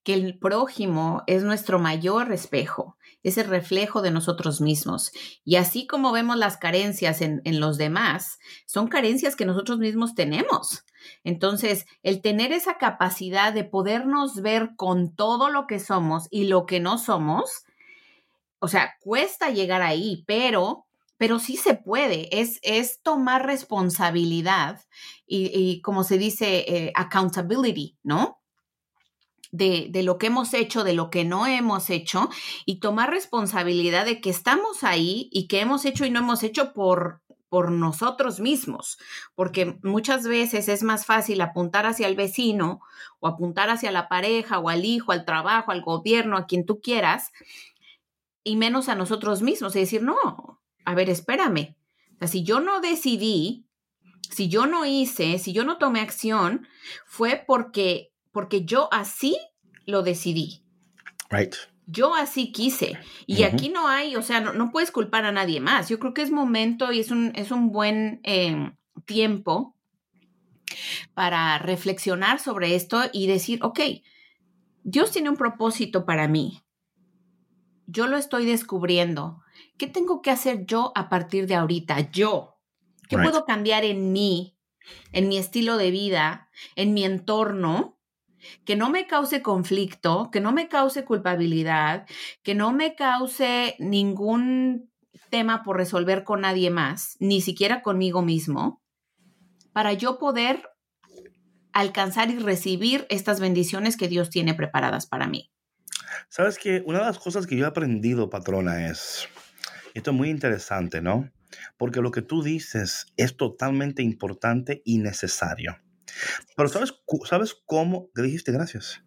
[0.04, 5.10] que el prójimo es nuestro mayor espejo, es el reflejo de nosotros mismos.
[5.44, 10.84] Y así como vemos las carencias en, los demás, son carencias que nosotros mismos tenemos.
[11.24, 16.66] Entonces, el tener esa capacidad de podernos ver con todo lo que somos y lo
[16.66, 17.64] que no somos,
[18.60, 24.80] o sea, cuesta llegar ahí, pero pero sí se puede, es, es tomar responsabilidad
[25.26, 28.42] y, como se dice, eh, accountability, ¿no?
[29.56, 32.28] De, de, lo que hemos hecho, de lo que no hemos hecho
[32.66, 36.72] y tomar responsabilidad de que estamos ahí y que hemos hecho y no hemos hecho
[36.72, 37.22] por,
[37.54, 38.98] por nosotros mismos,
[39.36, 42.80] porque muchas veces es más fácil apuntar hacia el vecino
[43.20, 46.80] o apuntar hacia la pareja o al hijo, al trabajo, al gobierno, a quien tú
[46.80, 47.30] quieras,
[48.42, 51.76] y menos a nosotros mismos y decir, no, a ver, espérame.
[52.16, 53.68] O sea, si yo no decidí,
[54.30, 56.66] si yo no hice, si yo no tomé acción,
[57.06, 59.38] fue porque, porque yo así
[59.86, 60.64] lo decidí.
[61.30, 61.54] Right.
[61.86, 62.98] Yo así quise.
[63.26, 65.88] Y aquí no hay, o sea, no, puedes culpar a nadie más.
[65.88, 69.76] Yo creo que es momento y es un, es un buen em, tiempo
[71.14, 73.80] para reflexionar sobre esto y decir, ok,
[74.82, 76.62] Dios tiene un propósito para mí.
[77.86, 79.42] Yo lo estoy descubriendo.
[79.78, 82.10] ¿Qué tengo que hacer yo a partir de ahorita?
[82.10, 82.58] Yo.
[83.08, 84.56] ¿Qué puedo cambiar en mí,
[85.12, 87.93] en mi estilo de vida, en mi entorno,
[88.64, 92.06] que no me cause conflicto, que no me cause culpabilidad,
[92.42, 94.90] que no me cause ningún
[95.30, 98.82] tema por resolver con nadie más, ni siquiera conmigo mismo,
[99.72, 100.62] para yo poder
[101.72, 105.50] alcanzar y recibir estas bendiciones que Dios tiene preparadas para mí.
[106.28, 109.28] Sabes que una de las cosas que yo he aprendido, patrona, es,
[109.94, 111.30] esto es muy interesante, ¿no?
[111.76, 115.76] Porque lo que tú dices es totalmente importante y necesario.
[116.56, 118.10] Pero ¿sabes, ¿sabes cómo?
[118.14, 118.52] ¿Qué dijiste?
[118.52, 119.02] Gracias.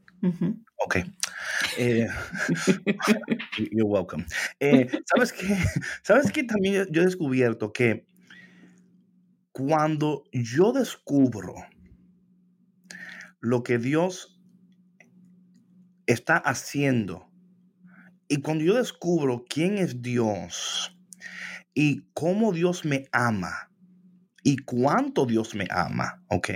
[0.85, 0.97] Ok.
[1.77, 2.07] Eh,
[3.71, 4.25] you're welcome.
[4.59, 5.47] Eh, ¿Sabes qué?
[6.03, 6.43] ¿Sabes qué?
[6.43, 8.07] También yo he descubierto que
[9.51, 11.55] cuando yo descubro
[13.39, 14.39] lo que Dios
[16.05, 17.29] está haciendo
[18.27, 20.95] y cuando yo descubro quién es Dios
[21.73, 23.71] y cómo Dios me ama
[24.43, 26.49] y cuánto Dios me ama, ¿ok?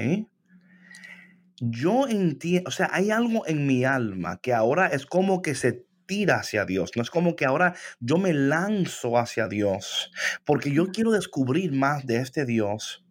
[1.62, 5.86] Yo entiendo, o sea, hay algo en mi alma que ahora es como que se
[6.08, 10.12] tira hacia Dios, no es como que ahora yo me lanzo hacia Dios,
[10.44, 13.06] porque yo quiero descubrir más de este Dios.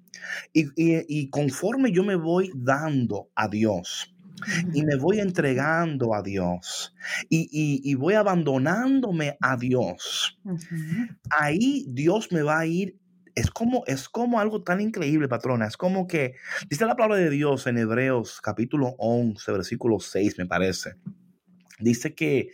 [0.52, 4.14] Y, conforme yo me voy dando a Dios,
[4.74, 6.94] y me voy entregando a Dios
[7.28, 10.40] y, voy abandonándome a Dios.
[11.30, 12.99] Ahí Dios me va a ir
[13.34, 15.66] es como, es como algo tan increíble, patrona.
[15.66, 16.34] Es como que,
[16.68, 20.94] dice la palabra de Dios en Hebreos capítulo 11, versículo 6, me parece.
[21.78, 22.50] Dice que,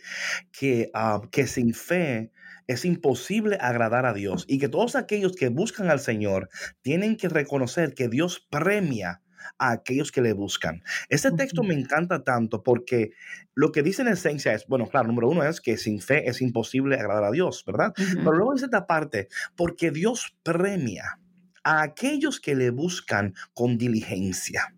[0.51, 2.31] que, ah, que sin fe
[2.67, 6.49] es imposible agradar a Dios y que todos aquellos que buscan al Señor
[6.81, 9.21] tienen que reconocer que Dios premia
[9.57, 10.83] a aquellos que le buscan.
[11.09, 13.11] Este texto me encanta tanto porque
[13.55, 16.41] lo que dice en esencia es, bueno, claro, número uno es que sin fe es
[16.41, 17.93] imposible agradar a Dios, ¿verdad?
[17.95, 21.19] Pero luego dice esta parte, porque Dios premia
[21.63, 24.73] a aquellos que le buscan con diligencia.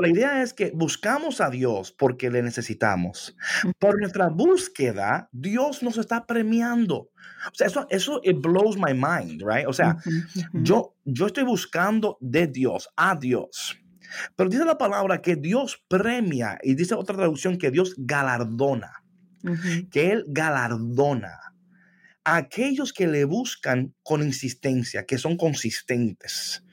[0.00, 3.36] La idea es que buscamos a Dios porque le necesitamos.
[3.78, 6.96] Por nuestra búsqueda, Dios nos está premiando.
[6.96, 9.66] O sea, eso, eso it blows my mind, right?
[9.66, 9.96] O sea,
[10.52, 13.78] yo, yo estoy buscando de Dios, a Dios.
[14.36, 19.02] Pero dice la palabra que Dios premia y dice otra traducción que Dios galardona,
[19.90, 21.38] que Él galardona
[22.24, 26.64] a aquellos que le buscan con insistencia, que son consistentes.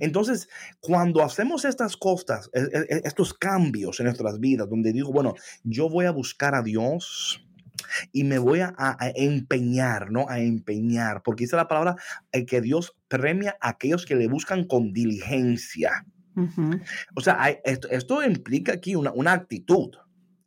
[0.00, 0.48] Entonces,
[0.80, 5.34] cuando hacemos estas cosas, e, e, e, estos cambios en nuestras vidas, donde digo, bueno,
[5.64, 7.46] yo voy a buscar a Dios,
[8.12, 10.26] y me voy a, empeñar, ¿no?
[10.28, 11.96] A empeñar, porque dice la palabra
[12.32, 16.04] eh, que Dios premia a aquellos que le buscan con diligencia.
[17.14, 19.96] O sea, esto, implica aquí una, actitud,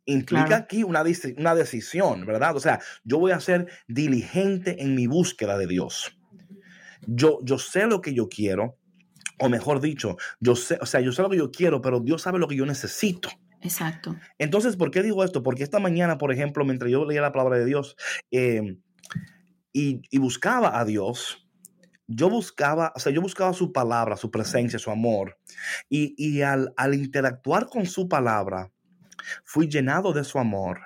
[0.04, 1.02] implica aquí una,
[1.36, 2.54] una decisión, ¿verdad?
[2.56, 6.16] O sea, yo voy a ser diligente en mi búsqueda de Dios.
[7.06, 8.76] Yo, yo sé lo que yo quiero,
[9.40, 12.22] o mejor dicho, yo sé, o sea, yo sé lo que yo quiero, pero Dios
[12.22, 13.30] sabe lo que yo necesito.
[13.62, 14.16] Exacto.
[14.38, 15.42] Entonces, ¿por qué digo esto?
[15.42, 17.96] Porque esta mañana, por ejemplo, mientras yo leía la palabra de Dios
[18.30, 18.80] em,
[19.72, 21.46] y, buscaba a Dios,
[22.06, 25.38] yo buscaba, o sea, yo buscaba su palabra, su presencia, su amor.
[25.88, 28.70] Y, al, interactuar con su palabra,
[29.44, 30.80] fui llenado de su amor,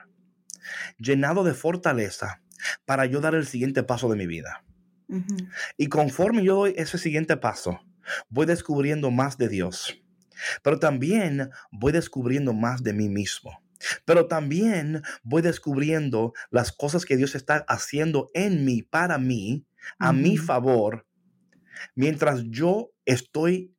[0.99, 2.40] llenado de fortaleza
[2.85, 4.64] para yo dar el siguiente paso de mi vida.
[5.77, 7.79] Y conforme yo doy ese siguiente paso,
[8.29, 10.01] voy descubriendo más de Dios
[10.62, 13.62] pero también voy descubriendo más de mí mismo.
[14.05, 19.67] Pero también voy descubriendo las cosas que Dios está haciendo en mí, para mí,
[19.99, 21.07] a mi favor,
[21.95, 23.75] mientras yo estoy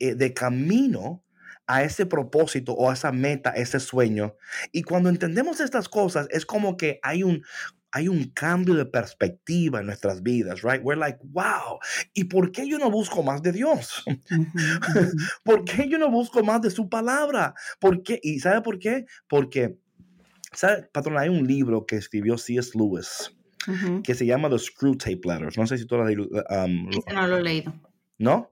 [0.00, 1.24] eh, de camino
[1.68, 4.34] a ese propósito o a esa meta, ese sueño.
[4.72, 7.44] Y cuando entendemos estas cosas, es como que hay un,
[7.92, 10.80] hay un cambio de perspectiva en nuestras vidas, right?
[10.82, 11.78] We're like, wow,
[12.14, 14.04] ¿y por qué yo no busco más de Dios?
[15.44, 17.54] ¿Por qué yo no busco más de su palabra?
[17.80, 18.20] ¿Por qué?
[18.22, 19.06] ¿Y sabe por qué?
[19.28, 19.78] Porque,
[20.52, 21.18] ¿sabe, patrón?
[21.18, 22.72] Hay un libro que escribió C.S.
[22.74, 23.32] Lewis
[24.02, 25.58] que se llama The Screw Tape Letters.
[25.58, 26.26] No sé si tú lo has leído.
[26.48, 27.74] Um, no lo he leído.
[28.16, 28.50] ¿No?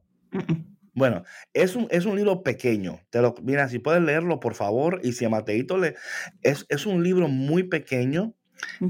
[0.92, 3.00] Bueno, es un, es un libro pequeño.
[3.10, 5.00] Te lo, mira, si puedes leerlo, por favor.
[5.02, 5.94] Y si a Mateito le.
[6.42, 8.34] Es, es un libro muy pequeño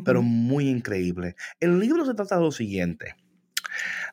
[0.05, 1.37] pero muy increíble.
[1.61, 3.17] El libro se trata de lo siguiente.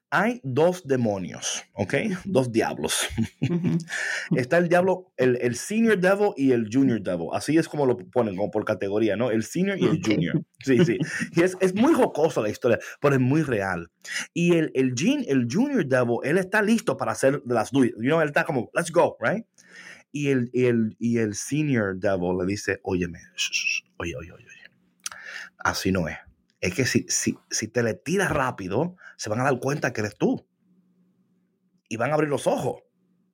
[0.10, 1.96] Hay dos demonios, ¿ok?
[2.26, 3.08] Dos diablos.
[4.36, 7.30] Está el diablo, el, senior devil y el junior devil.
[7.34, 9.32] Así es como lo ponen, como por categoría, ¿no?
[9.32, 10.44] El senior y el junior.
[10.60, 11.00] Sí, sí.
[11.36, 13.90] Y es, es, muy jocosa la historia, pero es muy real.
[14.34, 14.94] Y el, el,
[15.28, 17.94] el junior devil, él está listo para hacer las duyas.
[17.98, 19.46] You know, él está como, let's go, right?
[20.12, 23.20] Y el, el, y el senior devil le dice, óyeme,
[23.98, 24.46] oye, oye, oye,
[25.64, 26.18] así no es.
[26.62, 30.02] Es que si, si, si te le tiras rápido, se van a dar cuenta que
[30.02, 30.48] eres tú.
[31.90, 32.82] Y van a abrir los ojos.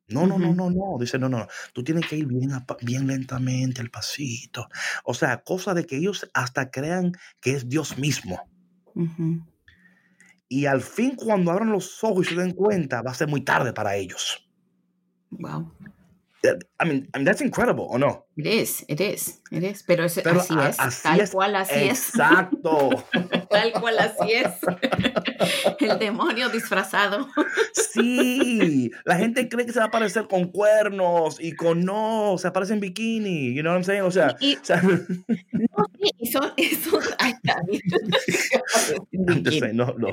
[0.08, 0.98] No, no, no, no, no.
[1.00, 1.48] Dice, no, no, no.
[1.74, 2.52] Tú tienes que ir bien,
[2.82, 4.68] bien lentamente, al pasito.
[5.04, 8.50] O sea, cosa de que ellos hasta crean que es Dios mismo.
[10.48, 13.42] Y al fin, cuando abran los ojos y se den cuenta, va a ser muy
[13.42, 14.50] tarde para ellos.
[15.30, 15.72] Wow.
[16.42, 18.26] I mean, I mean, that's incredible, ¿o no?
[18.38, 19.84] It is, it is, it is.
[19.84, 22.10] Pero, es, así es, tal cual así es.
[22.10, 23.04] Exacto.
[23.50, 24.54] tal cual así es.
[25.80, 27.28] El demonio disfrazado.
[27.74, 32.48] sí, la gente cree que se va a aparecer con cuernos y con no, se
[32.48, 34.04] aparece en bikini, you know what I'm saying?
[34.04, 37.34] O sea, y, o sea no, sí, y son, son, ay,
[39.74, 40.08] no, no.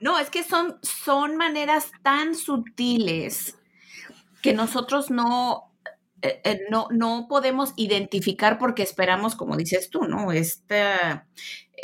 [0.00, 3.56] no, es que son, son maneras tan sutiles
[4.42, 5.72] que nosotros no,
[6.20, 10.32] eh, eh, no, no podemos identificar porque esperamos, como dices tú, ¿no?
[10.32, 10.82] Este,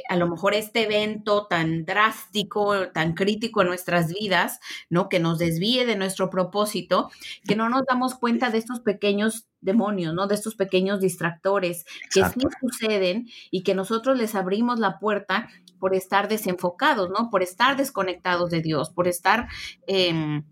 [0.08, 5.08] a lo mejor este evento tan drástico, tan crítico en nuestras vidas, ¿no?
[5.08, 7.10] Que nos desvíe de nuestro propósito,
[7.46, 10.26] que no nos damos cuenta de estos pequeños demonios, ¿no?
[10.26, 15.48] De estos pequeños distractores que sí suceden y que nosotros les abrimos la puerta
[15.78, 17.30] por estar desenfocados, ¿no?
[17.30, 19.48] Por estar desconectados de Dios, por estar...
[19.86, 20.42] Eh,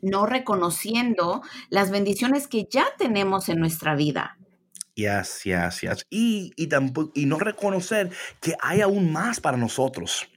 [0.00, 4.36] no reconociendo las bendiciones que ya tenemos en nuestra vida.
[4.94, 6.06] Yes, yes, yes.
[6.10, 6.68] Y, y,
[7.14, 8.10] y no reconocer
[8.40, 10.28] que hay aún más para nosotros.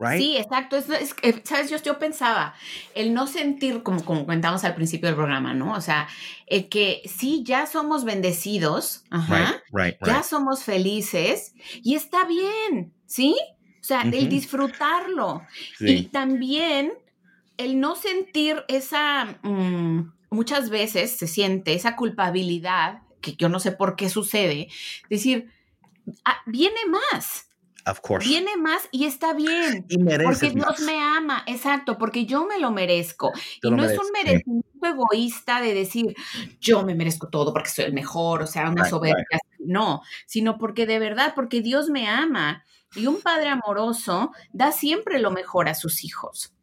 [0.00, 0.18] Right?
[0.18, 0.76] Sí, exacto.
[0.76, 0.86] Es,
[1.44, 2.54] Sabes, yo, yo pensaba,
[2.94, 5.74] el no sentir, como, como comentamos al principio del programa, ¿no?
[5.74, 6.08] O sea,
[6.46, 9.62] el que sí, ya somos bendecidos, ajá,
[10.06, 11.52] ya somos felices
[11.82, 13.36] y está bien, ¿sí?
[13.80, 15.42] O sea, el disfrutarlo.
[15.78, 16.92] Y también
[17.60, 23.72] el no sentir esa, mm, muchas veces se siente esa culpabilidad, que yo no sé
[23.72, 24.68] por qué sucede,
[25.10, 25.50] decir,
[26.24, 27.48] ah, viene más.
[27.86, 28.28] Of course.
[28.28, 29.86] Viene más y está bien.
[29.88, 33.32] Y porque Dios me ama, exacto, porque yo me lo merezco.
[33.62, 36.14] y no es un merecimiento egoísta de decir,
[36.60, 39.38] yo me merezco todo porque soy el mejor, o sea, una soberbia.
[39.58, 42.64] No, sino porque de verdad, porque Dios me ama.
[42.94, 46.54] Y un padre amoroso da siempre lo mejor a sus hijos.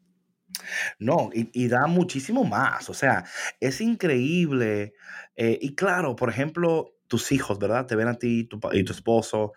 [0.98, 2.90] No, y, da muchísimo más.
[2.90, 3.24] O sea,
[3.60, 4.94] es increíble.
[5.36, 7.86] Eh, y claro, por ejemplo, tus hijos, ¿verdad?
[7.86, 9.52] Te ven a ti tu, y tu esposo.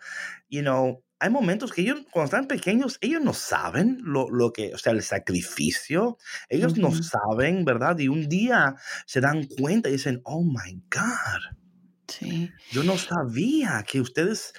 [0.48, 4.74] You know, hay momentos que ellos, cuando están pequeños, ellos no saben lo, lo que,
[4.74, 6.18] o sea, el sacrificio.
[6.48, 7.98] Ellos no saben, ¿verdad?
[7.98, 8.74] Y un día
[9.06, 11.56] se dan cuenta y dicen, oh my God.
[12.08, 12.50] Sí.
[12.72, 14.52] Yo no sabía que ustedes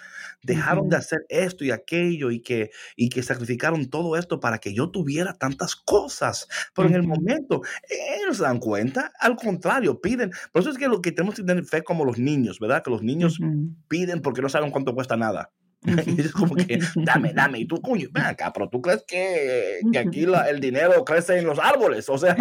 [0.43, 4.73] dejaron de hacer esto y aquello y que, y que sacrificaron todo esto para que
[4.73, 6.47] yo tuviera tantas cosas.
[6.75, 10.31] Pero en el momento, ellos se dan cuenta, al contrario, piden.
[10.51, 12.83] Por eso es que lo que tenemos que tener fe como los niños, ¿verdad?
[12.83, 13.39] Que los niños
[13.87, 15.51] piden porque no saben cuánto cuesta nada.
[16.07, 19.79] y es como que, dame, dame, y tú, coño, ven acá, pero tú crees que,
[19.91, 22.35] que aquí el dinero crece en los árboles, o sea.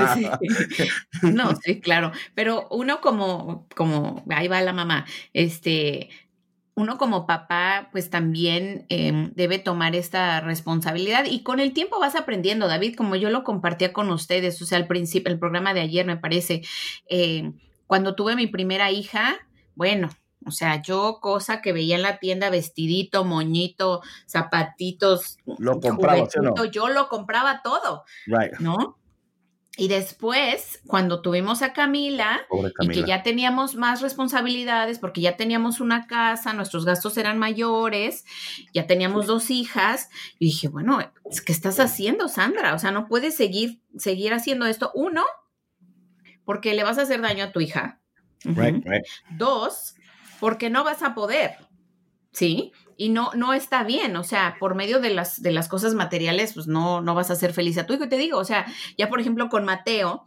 [1.23, 6.09] No, sí, claro, pero uno como, como, ahí va la mamá, este,
[6.75, 12.17] uno como papá, pues también em, debe tomar esta responsabilidad y con el tiempo vas
[12.17, 15.81] aprendiendo, David, como yo lo compartía con ustedes, o sea, al principio, el programa de
[15.81, 16.63] ayer me parece,
[17.09, 19.37] em, cuando tuve mi primera hija,
[19.75, 20.09] bueno,
[20.47, 26.27] o sea, yo cosa que veía en la tienda, vestidito, moñito, zapatitos, lo compraba,
[26.73, 28.05] yo lo compraba todo,
[28.59, 28.99] ¿no?
[29.79, 32.43] Y después, cuando tuvimos a Camila,
[32.81, 38.27] y que ya teníamos más responsabilidades, porque ya teníamos una casa, nuestros gastos eran mayores,
[38.75, 40.99] ya teníamos dos hijas, y dije, bueno,
[41.47, 42.75] ¿qué estás haciendo, Sandra?
[42.75, 44.93] O sea, no puedes seguir, seguir haciendo esto.
[44.95, 45.25] Uno,
[46.45, 47.99] porque le vas a hacer daño a tu hija.
[49.39, 49.95] Dos,
[50.39, 51.57] porque no vas a poder.
[52.33, 52.73] ¿Sí?
[52.97, 56.55] Y no, no está bien, o sea, por medio de las, de las cosas materiales,
[56.55, 58.09] pues no, no vas a ser feliz a tu hijo.
[58.09, 58.67] Te digo, o sea,
[58.97, 60.25] ya por ejemplo con Mateo,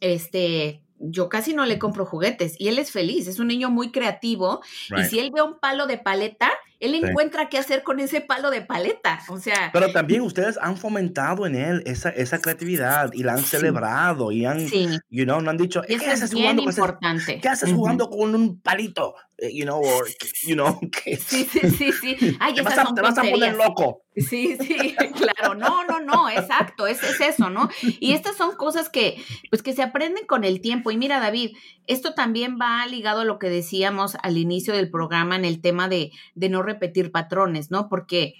[0.00, 3.90] este, yo casi no le compro juguetes y él es feliz, es un niño muy
[3.90, 4.60] creativo
[4.96, 8.50] y si él ve un palo de paleta, él encuentra qué hacer con ese palo
[8.50, 9.70] de paleta, o sea.
[9.72, 14.46] Pero también ustedes han fomentado en él esa, esa creatividad y la han celebrado y
[14.46, 14.66] han,
[15.10, 17.40] you know, no han dicho, ¿qué haces jugando importante.
[17.40, 19.14] ¿Qué haces jugando con un palito?
[19.40, 20.06] Eh, you know, or,
[20.46, 22.36] you know, Sí, sí, sí, sí.
[22.40, 24.02] Ay, te, vas a, te vas a poner loco.
[24.14, 25.54] Sí, sí, claro.
[25.54, 27.70] No, no, no, exacto, es, es eso, ¿no?
[28.00, 30.90] Y estas son cosas que, pues, que se aprenden con el tiempo.
[30.90, 35.36] Y mira, David, esto también va ligado a lo que decíamos al inicio del programa
[35.36, 37.88] en el tema de, de no repetir patrones, ¿no?
[37.88, 38.34] Porque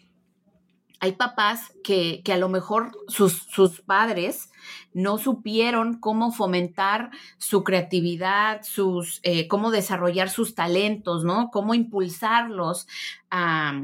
[1.01, 4.51] hay papás que, a lo mejor sus, sus, padres
[4.93, 11.51] no supieron cómo fomentar su creatividad, sus, eh, cómo desarrollar sus talentos, ¿no?
[11.51, 12.87] Cómo impulsarlos
[13.31, 13.81] a,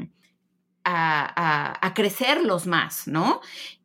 [0.85, 3.41] a, crecerlos más, ¿no?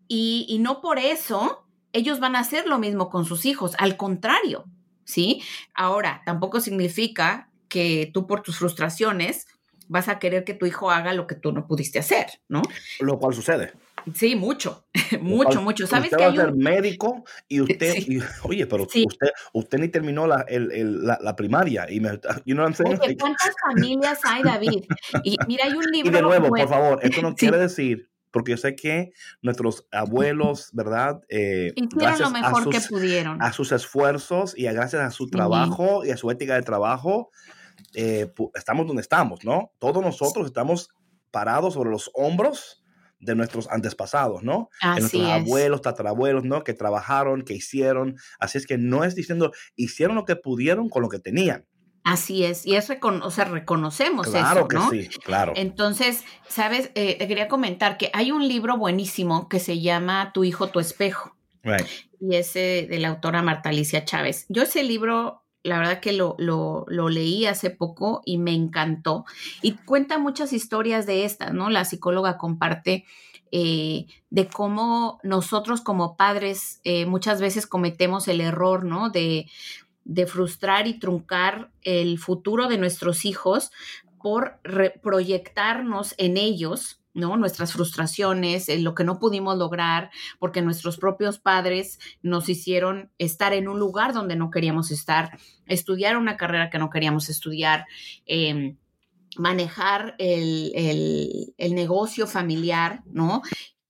[0.09, 3.95] Y, y no por eso ellos van a hacer lo mismo con sus hijos, al
[3.95, 4.65] contrario,
[5.05, 5.41] ¿sí?
[5.73, 9.47] Ahora, tampoco significa que tú por tus frustraciones
[9.91, 12.61] vas a querer que tu hijo haga lo que tú no pudiste hacer, ¿no?
[13.01, 13.73] Lo cual sucede.
[14.15, 14.85] Sí, mucho,
[15.21, 15.85] mucho, mucho.
[15.85, 17.95] ¿Sabes usted que va a ser médico y usted,
[18.43, 19.05] oye, pero usted,
[19.51, 22.11] usted ni terminó la, la, primaria y me,
[22.45, 24.85] you know Oye, ¿cuántas familias hay, David?
[25.25, 26.09] Y mira, hay un libro.
[26.09, 29.11] Y de nuevo, por favor, esto no quiere decir porque yo sé que
[29.41, 31.19] nuestros abuelos, ¿verdad?
[31.27, 33.41] Eh, Hicieron lo mejor que pudieron.
[33.41, 37.29] A sus esfuerzos y a, gracias a su trabajo y a su ética de trabajo,
[37.95, 39.71] eh, estamos donde estamos, ¿no?
[39.79, 40.89] Todos nosotros estamos
[41.31, 42.83] parados sobre los hombros
[43.19, 44.69] de nuestros antepasados, ¿no?
[44.81, 46.63] Así de nuestros abuelos, tatarabuelos, ¿no?
[46.63, 48.17] Que trabajaron, que hicieron.
[48.39, 51.65] Así es que no es diciendo, hicieron lo que pudieron con lo que tenían.
[52.03, 55.53] Así es, y es o sea, reconocemos claro eso, que sí, claro.
[55.55, 60.43] Entonces, sabes, eh, te quería comentar que hay un libro buenísimo que se llama Tu
[60.43, 61.35] hijo, tu espejo.
[62.19, 64.47] Y es de la autora Marta Alicia Chávez.
[64.49, 69.25] Yo ese libro la verdad que lo, lo, leí hace poco y me encantó.
[69.61, 71.69] Y cuenta muchas historias de estas, ¿no?
[71.69, 73.05] La psicóloga comparte
[73.51, 79.09] eh, de cómo nosotros como padres eh, muchas veces cometemos el error, ¿no?
[79.09, 79.47] De,
[80.03, 83.71] de, frustrar y truncar el futuro de nuestros hijos
[84.21, 84.59] por
[85.01, 87.35] proyectarnos en ellos ¿no?
[87.37, 93.67] Nuestras frustraciones, lo que no pudimos lograr, porque nuestros propios padres nos hicieron estar en
[93.67, 97.85] un lugar donde no queríamos estar, estudiar una carrera que no queríamos estudiar,
[98.25, 98.77] em,
[99.37, 103.41] manejar el, el, negocio familiar, ¿no?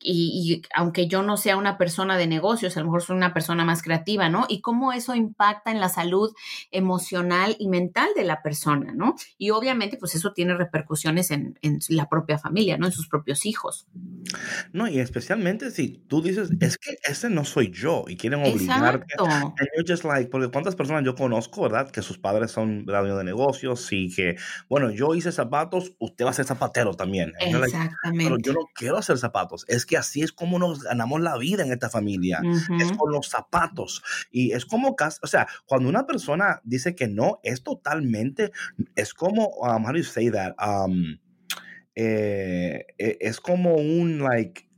[0.03, 3.65] Y, aunque yo no sea una persona de negocios, a lo mejor soy una persona
[3.65, 4.45] más creativa, ¿no?
[4.49, 6.33] Y cómo eso impacta en la salud
[6.71, 9.15] emocional y mental de la persona, ¿no?
[9.37, 12.85] Y obviamente, pues eso tiene repercusiones en, en la propia familia, ¿no?
[12.85, 13.87] En sus propios hijos.
[14.73, 19.13] No, y especialmente si tú dices, es que ese no soy yo y quieren obligarte.
[19.13, 19.53] Exacto.
[19.87, 21.91] just like, porque cuántas personas yo conozco, ¿verdad?
[21.91, 24.37] Que sus padres son dueños de negocios y que,
[24.69, 27.33] bueno, yo hice zapatos, usted va a ser zapatero también.
[27.39, 28.23] Exactamente.
[28.23, 31.37] pero yo no quiero hacer zapatos, es que que así es como nos ganamos la
[31.37, 32.41] vida en esta familia,
[32.79, 34.01] es con los zapatos.
[34.31, 38.53] Y es como, o sea, cuando una persona dice que no, es totalmente,
[38.95, 40.53] es como, um, how do you say that?
[40.65, 41.17] Um,
[41.93, 44.70] eh, e, es como un, like,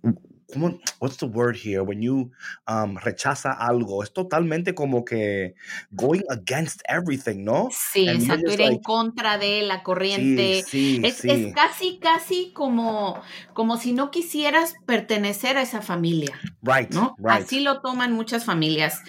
[0.53, 1.81] ¿cómo, what's the word here?
[1.81, 2.31] When you
[2.67, 5.55] um, rechaza algo, es totalmente como que
[5.91, 7.69] going against everything, ¿no?
[7.71, 10.63] Sí, exacto, ir en contra de la corriente.
[10.65, 13.21] Sí, es, es, casi, casi como,
[13.53, 16.39] como si no quisieras pertenecer a esa familia.
[16.61, 17.15] Right, ¿no?
[17.17, 17.43] right.
[17.43, 19.01] Así lo toman muchas familias.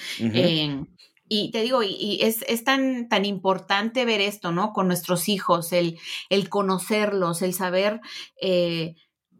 [1.26, 4.72] y te digo, y, es, es, tan, tan importante ver esto, ¿no?
[4.72, 8.00] Con nuestros hijos, el, el conocerlos, el saber
[8.40, 8.94] eh,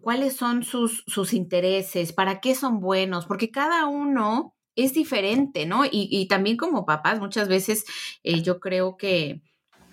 [0.04, 5.84] cuáles son sus, sus intereses, para qué son buenos, porque cada uno es diferente, ¿no?
[5.90, 7.86] Y, también como papás, muchas veces
[8.22, 9.40] eh, yo creo que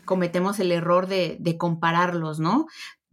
[0.04, 2.66] cometemos el error de, compararlos, ¿no?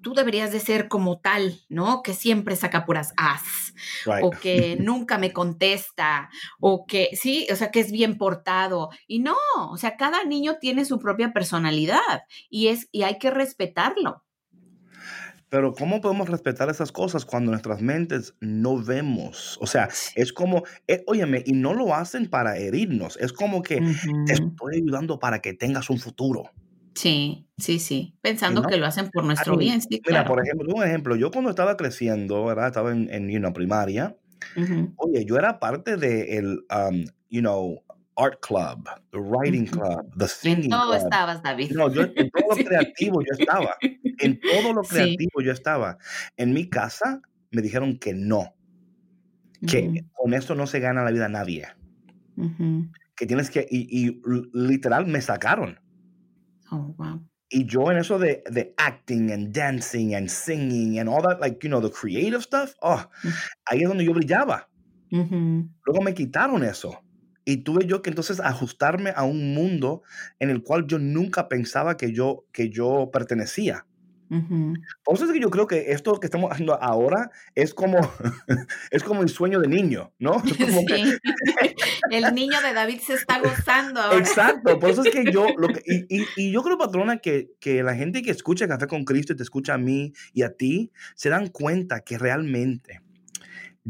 [0.03, 2.03] Tú deberías de ser como tal, ¿no?
[2.03, 3.75] Que siempre saca puras as,
[4.23, 8.91] o que nunca me contesta, o que sí, o sea, que es bien portado.
[9.07, 9.37] Y no,
[9.71, 14.25] o sea, cada niño tiene su propia personalidad y es y hay que respetarlo.
[15.51, 19.59] Pero ¿cómo podemos respetar esas cosas cuando nuestras mentes no vemos?
[19.61, 23.81] O sea, es como, eh, óyeme, y no lo hacen para herirnos, es como que
[24.27, 26.51] te estoy ayudando para que tengas un futuro.
[26.95, 30.83] Sí, sí, sí, pensando que lo hacen por nuestro bien, sí, Mira, por ejemplo, un
[30.83, 32.67] ejemplo, yo cuando estaba creciendo, ¿verdad?
[32.67, 34.17] Estaba en, en you primaria,
[34.97, 37.83] oye, yo era parte de el, um, you know,
[38.19, 41.71] art club, the writing club, the singing en todo estabas, David.
[41.71, 43.77] No, yo en todo lo creativo yo estaba.
[44.19, 45.99] En todo lo creativo yo estaba.
[46.37, 48.55] En mi casa me dijeron que no.
[49.67, 51.67] Que con esto no se gana la vida a nadie.
[53.17, 53.67] Que tienes que.
[53.69, 55.81] Y, y, literal me sacaron.
[56.71, 57.27] Oh, wow.
[57.51, 61.67] Y yo en eso de, de acting and dancing and singing and all that, like,
[61.67, 63.03] you know, the creative stuff, oh,
[63.65, 64.69] ahí es donde yo brillaba.
[65.11, 67.03] Luego me quitaron eso.
[67.47, 70.03] Y tuve yo que entonces ajustarme a un mundo
[70.39, 73.87] en el cual yo nunca pensaba que yo, que yo pertenecía.
[74.29, 77.99] Por eso es que yo creo que esto que estamos haciendo ahora es como,
[78.91, 80.43] es como el sueño de niño, ¿no?
[82.11, 84.19] el niño de David se está gozando ahora.
[84.19, 87.83] Exacto, por eso es que yo, lo que, y, y, yo creo, patrona, que, que
[87.83, 90.93] la gente que escucha Café con Cristo y te escucha a mí y a ti,
[91.15, 93.01] se dan cuenta que realmente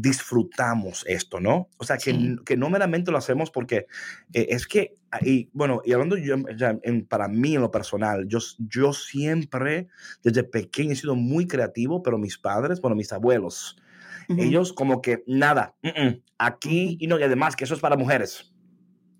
[0.01, 1.69] disfrutamos esto, ¿no?
[1.77, 3.85] O sea, que, que no meramente lo hacemos porque
[4.33, 6.35] eh, es que, y, bueno, y hablando yo,
[6.83, 9.87] en, para mí en lo personal, yo, yo siempre
[10.23, 13.77] desde pequeño he sido muy creativo, pero mis padres, bueno, mis abuelos,
[14.37, 15.75] ellos como que nada,
[16.37, 18.53] aquí y no, y además que eso es para mujeres.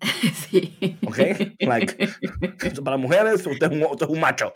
[0.50, 0.98] Sí.
[1.06, 1.18] ¿Ok?
[1.60, 2.08] Like,
[2.84, 4.52] para mujeres, usted usted es un macho.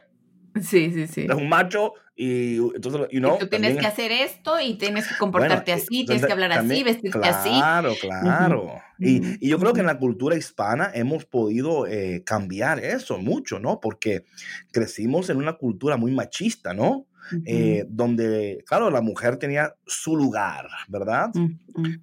[0.62, 1.26] Sí, sí, sí.
[1.28, 5.16] Es un macho y entonces, you know, tú tienes que hacer esto y tienes que
[5.16, 7.50] comportarte así, tienes que hablar así, vestirte así.
[7.50, 8.72] Claro, claro.
[9.00, 13.58] y, y, yo creo que en la cultura hispana hemos podido eh, cambiar eso mucho,
[13.58, 13.80] ¿no?
[13.80, 14.24] Porque
[14.70, 17.06] crecimos en una cultura muy machista, ¿no?
[17.46, 21.30] Eh, donde, claro, la mujer tenía su lugar, ¿verdad?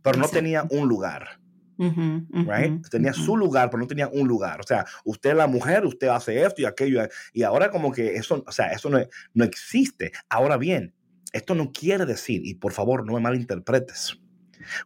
[0.02, 1.41] Pero no tenía un lugar
[1.82, 2.88] right?
[2.90, 4.60] Tenía su lugar, pero no tenía un lugar.
[4.60, 7.02] O sea, usted es la mujer, usted hace esto y aquello.
[7.34, 9.00] Y ahora como que eso, o sea, eso no,
[9.34, 10.12] no existe.
[10.30, 10.94] Ahora bien,
[11.34, 14.20] esto no quiere decir, y por favor no me malinterpretes,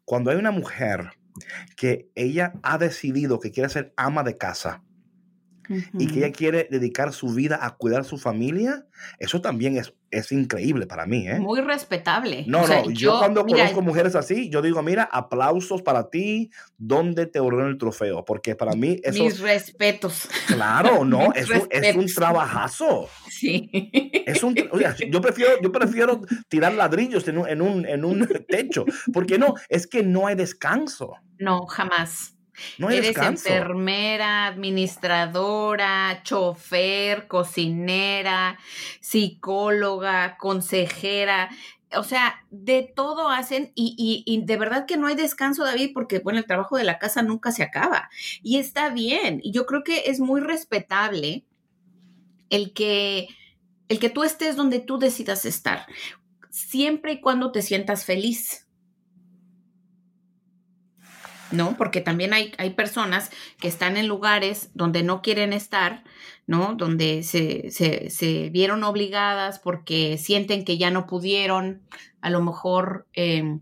[0.06, 1.12] cuando hay una mujer
[1.76, 4.84] que ella ha decidido que quiere ser ama de casa,
[5.70, 8.86] y que ella quiere dedicar su vida a cuidar a su familia,
[9.20, 11.28] eso también es, es increíble para mí.
[11.28, 11.40] ¿eh?
[11.40, 12.46] Muy respetable.
[12.48, 17.40] No, no, yo, cuando conozco mujeres así, yo digo, mira, aplausos para ti, ¿dónde te
[17.40, 18.26] ordeno el trofeo?
[18.26, 19.24] Porque para mí eso...
[19.24, 20.28] Mis respetos.
[20.48, 23.10] Claro, no, es, un, es un trabajazo.
[23.30, 23.70] Sí.
[24.26, 28.86] Es un, yo, prefiero, yo prefiero tirar ladrillos en un, en, un, en un techo,
[29.14, 31.14] porque no, es que no hay descanso.
[31.38, 32.35] No, jamás.
[32.78, 38.58] Eres enfermera, administradora, chofer, cocinera,
[39.00, 41.50] psicóloga, consejera.
[41.98, 46.20] O sea, de todo hacen y, y, de verdad que no hay descanso, David, porque
[46.20, 48.10] bueno, el trabajo de la casa nunca se acaba.
[48.44, 49.40] Y está bien.
[49.44, 51.46] Y yo creo que es muy respetable
[52.50, 53.28] el que,
[53.90, 55.86] el que tú estés donde tú decidas estar,
[56.50, 58.65] siempre y cuando te sientas feliz.
[61.52, 61.76] ¿No?
[61.78, 66.04] Porque también hay, hay personas que están en lugares donde no quieren estar,
[66.48, 66.76] ¿no?
[66.76, 71.82] Donde se, se, se vieron obligadas porque sienten que ya no pudieron
[72.22, 73.62] a lo mejor em,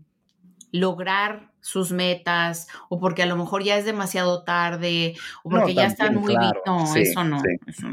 [0.72, 5.86] lograr sus metas o porque a lo mejor ya es demasiado tarde o porque ya
[5.86, 6.34] están muy
[6.66, 7.40] no eso no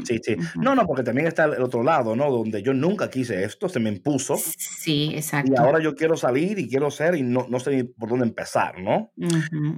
[0.04, 0.20] sí.
[0.22, 0.74] sí, no.
[0.74, 3.88] No porque también está el otro lado no donde yo nunca quise esto se me
[3.88, 5.52] impuso sí exacto.
[5.52, 8.78] y ahora yo quiero salir y quiero ser y no, no sé por dónde empezar
[8.78, 9.10] no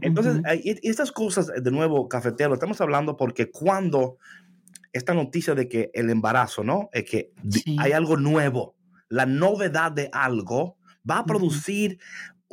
[0.01, 0.42] entonces
[0.82, 4.18] estas cosas de nuevo cafetero estamos hablando porque cuando
[4.92, 7.30] esta noticia de que el embarazo no es que
[7.78, 8.74] hay algo nuevo
[9.09, 10.78] la novedad de algo
[11.09, 11.99] va a producir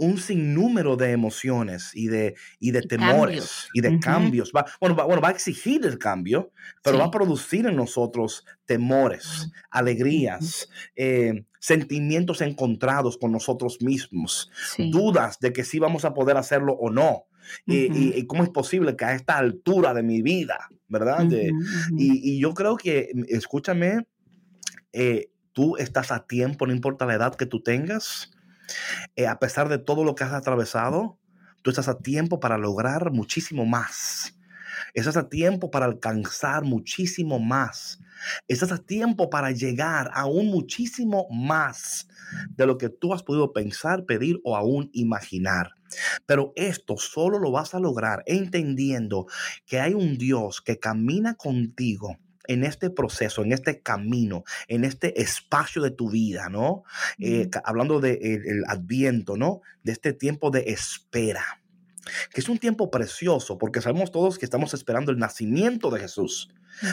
[0.02, 4.52] un sinnúmero de emociones y de, y de temores y de cambios.
[4.56, 6.52] Va, bueno, va, bueno, va a exigir el cambio,
[6.84, 14.50] pero va a producir en nosotros temores, alegrías, eh, sentimientos encontrados con nosotros mismos,
[14.92, 17.26] dudas de que sí vamos a poder hacerlo o no.
[17.68, 21.28] y, cómo es posible que a esta altura de mi vida, ¿verdad?
[21.96, 24.08] y, yo creo que, escúchame,
[24.94, 28.32] eh, tú estás a tiempo, no importa la edad que tú tengas,
[29.16, 31.20] eh, a pesar de todo lo que has atravesado,
[31.62, 34.38] tú estás a tiempo para lograr muchísimo más.
[34.94, 38.00] Estás a tiempo para alcanzar muchísimo más.
[38.48, 42.08] Estás a tiempo para llegar aún muchísimo más
[42.50, 45.72] de lo que tú has podido pensar, pedir o aún imaginar.
[46.26, 49.28] Pero esto solo lo vas a lograr entendiendo
[49.66, 52.18] que hay un Dios que camina contigo
[52.48, 56.84] en este proceso, en este camino, en este espacio de tu vida, ¿no?
[57.20, 59.62] Eh, hablando del de adviento, ¿no?
[59.84, 61.62] De este tiempo de espera
[62.34, 66.50] que es un tiempo precioso porque sabemos todos que estamos esperando el nacimiento de Jesús.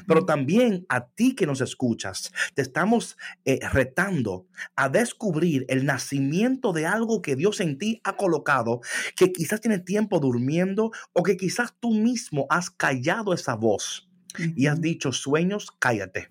[0.06, 6.72] Pero también a ti que nos escuchas, te estamos eh, retando a descubrir el nacimiento
[6.72, 8.80] de algo que Dios en ti ha colocado,
[9.16, 14.07] que quizás tiene tiempo durmiendo o que quizás tú mismo has callado esa voz
[14.56, 16.28] y has dicho sueños, cállate,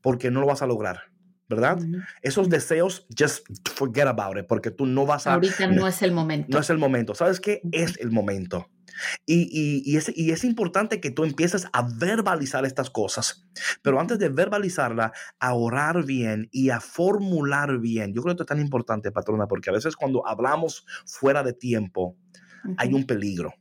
[0.00, 1.14] porque no lo vas a lograr.
[1.48, 1.78] ¿verdad?
[2.22, 3.46] Esos deseos, just
[3.76, 5.34] forget about it, porque tú no vas a...
[5.34, 6.48] Ahorita no es el momento.
[6.50, 7.14] No es el momento.
[7.14, 7.60] ¿Sabes qué?
[7.70, 8.70] Es el momento.
[9.26, 13.44] Y, y, es, y, es, importante que tú empieces a verbalizar estas cosas,
[13.82, 18.14] pero antes de verbalizarla, a orar bien y a formular bien.
[18.14, 21.52] Yo creo que esto es tan importante, patrona, porque a veces cuando hablamos fuera de
[21.52, 22.16] tiempo,
[22.76, 23.52] hay un peligro.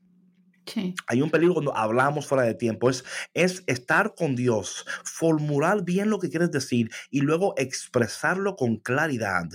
[1.07, 2.89] Hay un peligro cuando hablamos fuera de tiempo.
[2.89, 3.03] Es,
[3.33, 9.49] es estar con Dios, formular bien lo que quieres decir y luego expresarlo con claridad.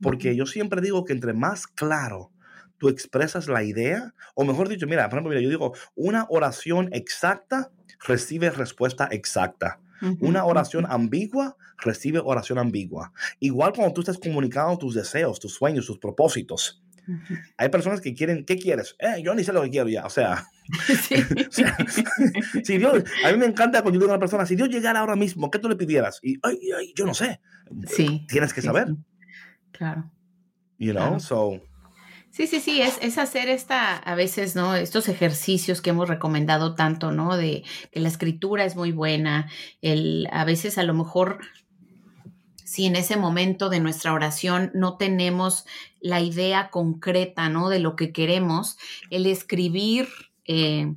[0.00, 2.30] Porque yo siempre digo que entre más claro
[2.78, 6.88] tú expresas la idea, o mejor dicho, mira, por ejemplo, mira, yo digo, una oración
[6.92, 7.70] exacta
[8.06, 9.80] recibe respuesta exacta.
[10.20, 13.12] Una oración ambigua recibe oración ambigua.
[13.40, 16.83] Igual cuando tú estás comunicando tus deseos, tus sueños, tus propósitos.
[17.56, 18.96] Hay personas que quieren, ¿qué quieres?
[18.98, 20.06] Eh, yo ni sé lo que quiero ya.
[20.06, 20.46] O sea,
[22.64, 25.00] si Dios, a mí me encanta cuando yo digo a una persona, si Dios llegara
[25.00, 26.18] ahora mismo, ¿qué tú le pidieras?
[26.22, 27.40] Y, ay, ay, yo no sé.
[27.86, 28.26] Sí.
[28.28, 28.88] Tienes que saber.
[29.72, 30.10] Claro.
[30.78, 31.60] You know, so.
[32.30, 34.74] Sí, sí, sí, es, es, hacer esta, a veces, ¿no?
[34.74, 37.36] Estos ejercicios que hemos recomendado tanto, ¿no?
[37.36, 39.48] De que la escritura es muy buena,
[39.82, 41.38] el, a veces a lo mejor
[42.64, 45.64] si en ese momento de nuestra oración no tenemos
[46.00, 47.68] la idea concreta, ¿no?
[47.68, 48.76] De lo que queremos,
[49.10, 50.08] el escribir
[50.46, 50.92] eh,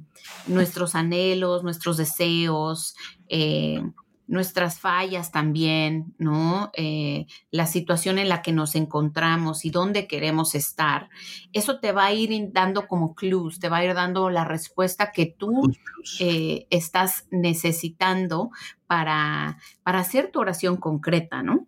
[0.47, 2.95] nuestros anhelos, nuestros deseos,
[3.29, 3.81] eh,
[4.27, 6.69] nuestras fallas también, ¿no?
[6.73, 11.09] Eh, la situación en la que nos encontramos y dónde queremos estar.
[11.53, 15.11] Eso te va a ir dando como clues, te va a ir dando la respuesta
[15.11, 15.71] que tú
[16.19, 18.51] eh, estás necesitando
[18.85, 21.67] para, para hacer tu oración concreta, ¿no?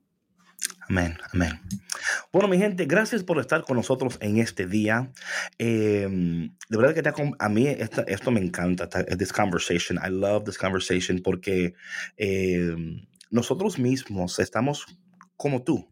[0.90, 1.62] Amén, amén.
[2.34, 5.12] Bueno, mi gente, gracias por estar con nosotros en este día.
[5.60, 7.68] Em, de verdad que a mí
[8.08, 10.00] esto me encanta, this conversation.
[10.04, 11.76] I love this conversation porque
[12.18, 14.88] em, nosotros mismos estamos
[15.38, 15.88] como tú,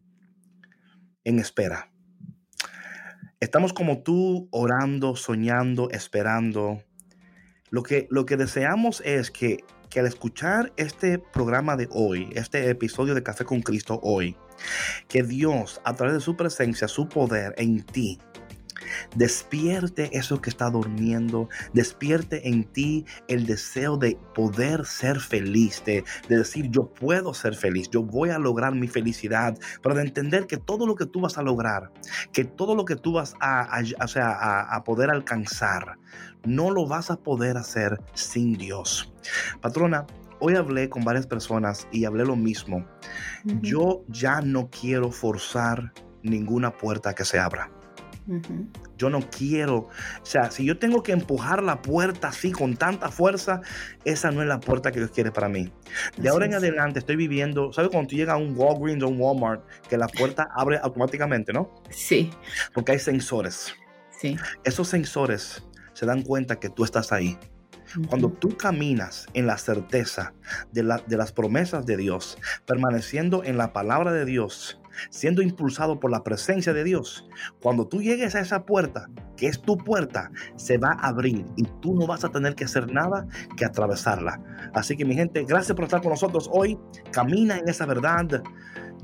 [1.22, 1.92] en espera.
[3.38, 6.82] Estamos como tú, orando, soñando, esperando.
[7.70, 9.58] Lo que, lo que deseamos es que,
[9.90, 14.36] que al escuchar este programa de hoy, este episodio de Café con Cristo hoy,
[15.08, 18.18] que Dios, a través de su presencia, su poder en ti,
[19.14, 26.04] despierte eso que está durmiendo, despierte en ti el deseo de poder ser feliz, de,
[26.28, 30.56] decir yo puedo ser feliz, yo voy a lograr mi felicidad, pero de entender que
[30.56, 31.90] todo lo que tú vas a lograr,
[32.32, 33.80] que todo lo que tú vas a,
[34.70, 35.98] a poder alcanzar,
[36.44, 39.12] no lo vas a poder hacer sin Dios.
[39.60, 40.06] Patrona,
[40.40, 42.86] hoy hablé con varias personas y hablé lo mismo.
[43.62, 47.70] Yo ya no quiero forzar ninguna puerta que se abra.
[48.98, 49.88] Yo no quiero, o
[50.22, 53.62] sea, si yo tengo que empujar la puerta así con tanta fuerza,
[54.04, 55.72] esa no es la puerta que Dios quiere para mí.
[56.18, 59.18] De ahora en adelante estoy viviendo, ¿sabes cuando tú llegas a un Walgreens o un
[59.18, 61.74] Walmart que la puerta abre automáticamente, no?
[61.88, 62.30] Sí.
[62.74, 63.72] Porque hay sensores.
[64.10, 64.36] Sí.
[64.62, 67.38] Esos sensores se dan cuenta que tú estás ahí.
[68.08, 70.32] Cuando tú caminas en la certeza
[70.72, 74.80] de, las promesas de Dios, permaneciendo en la palabra de Dios,
[75.10, 77.28] siendo impulsado por la presencia de Dios,
[77.60, 81.62] cuando tú llegues a esa puerta, que es tu puerta, se va a abrir y
[81.80, 83.26] tú no vas a tener que hacer nada
[83.56, 84.40] que atravesarla.
[84.74, 86.78] Así que mi gente, gracias por estar con nosotros hoy.
[87.12, 88.42] Camina en esa verdad.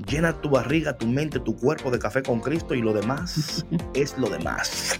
[0.07, 4.17] Llena tu barriga, tu mente, tu cuerpo de café con Cristo y lo demás es
[4.17, 4.99] lo demás.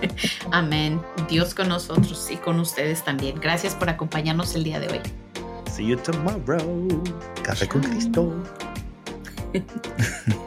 [0.52, 1.00] Amén.
[1.28, 3.38] Dios con nosotros y con ustedes también.
[3.40, 5.00] Gracias por acompañarnos el día de hoy.
[5.70, 7.02] See you tomorrow.
[7.42, 8.32] Café con Cristo.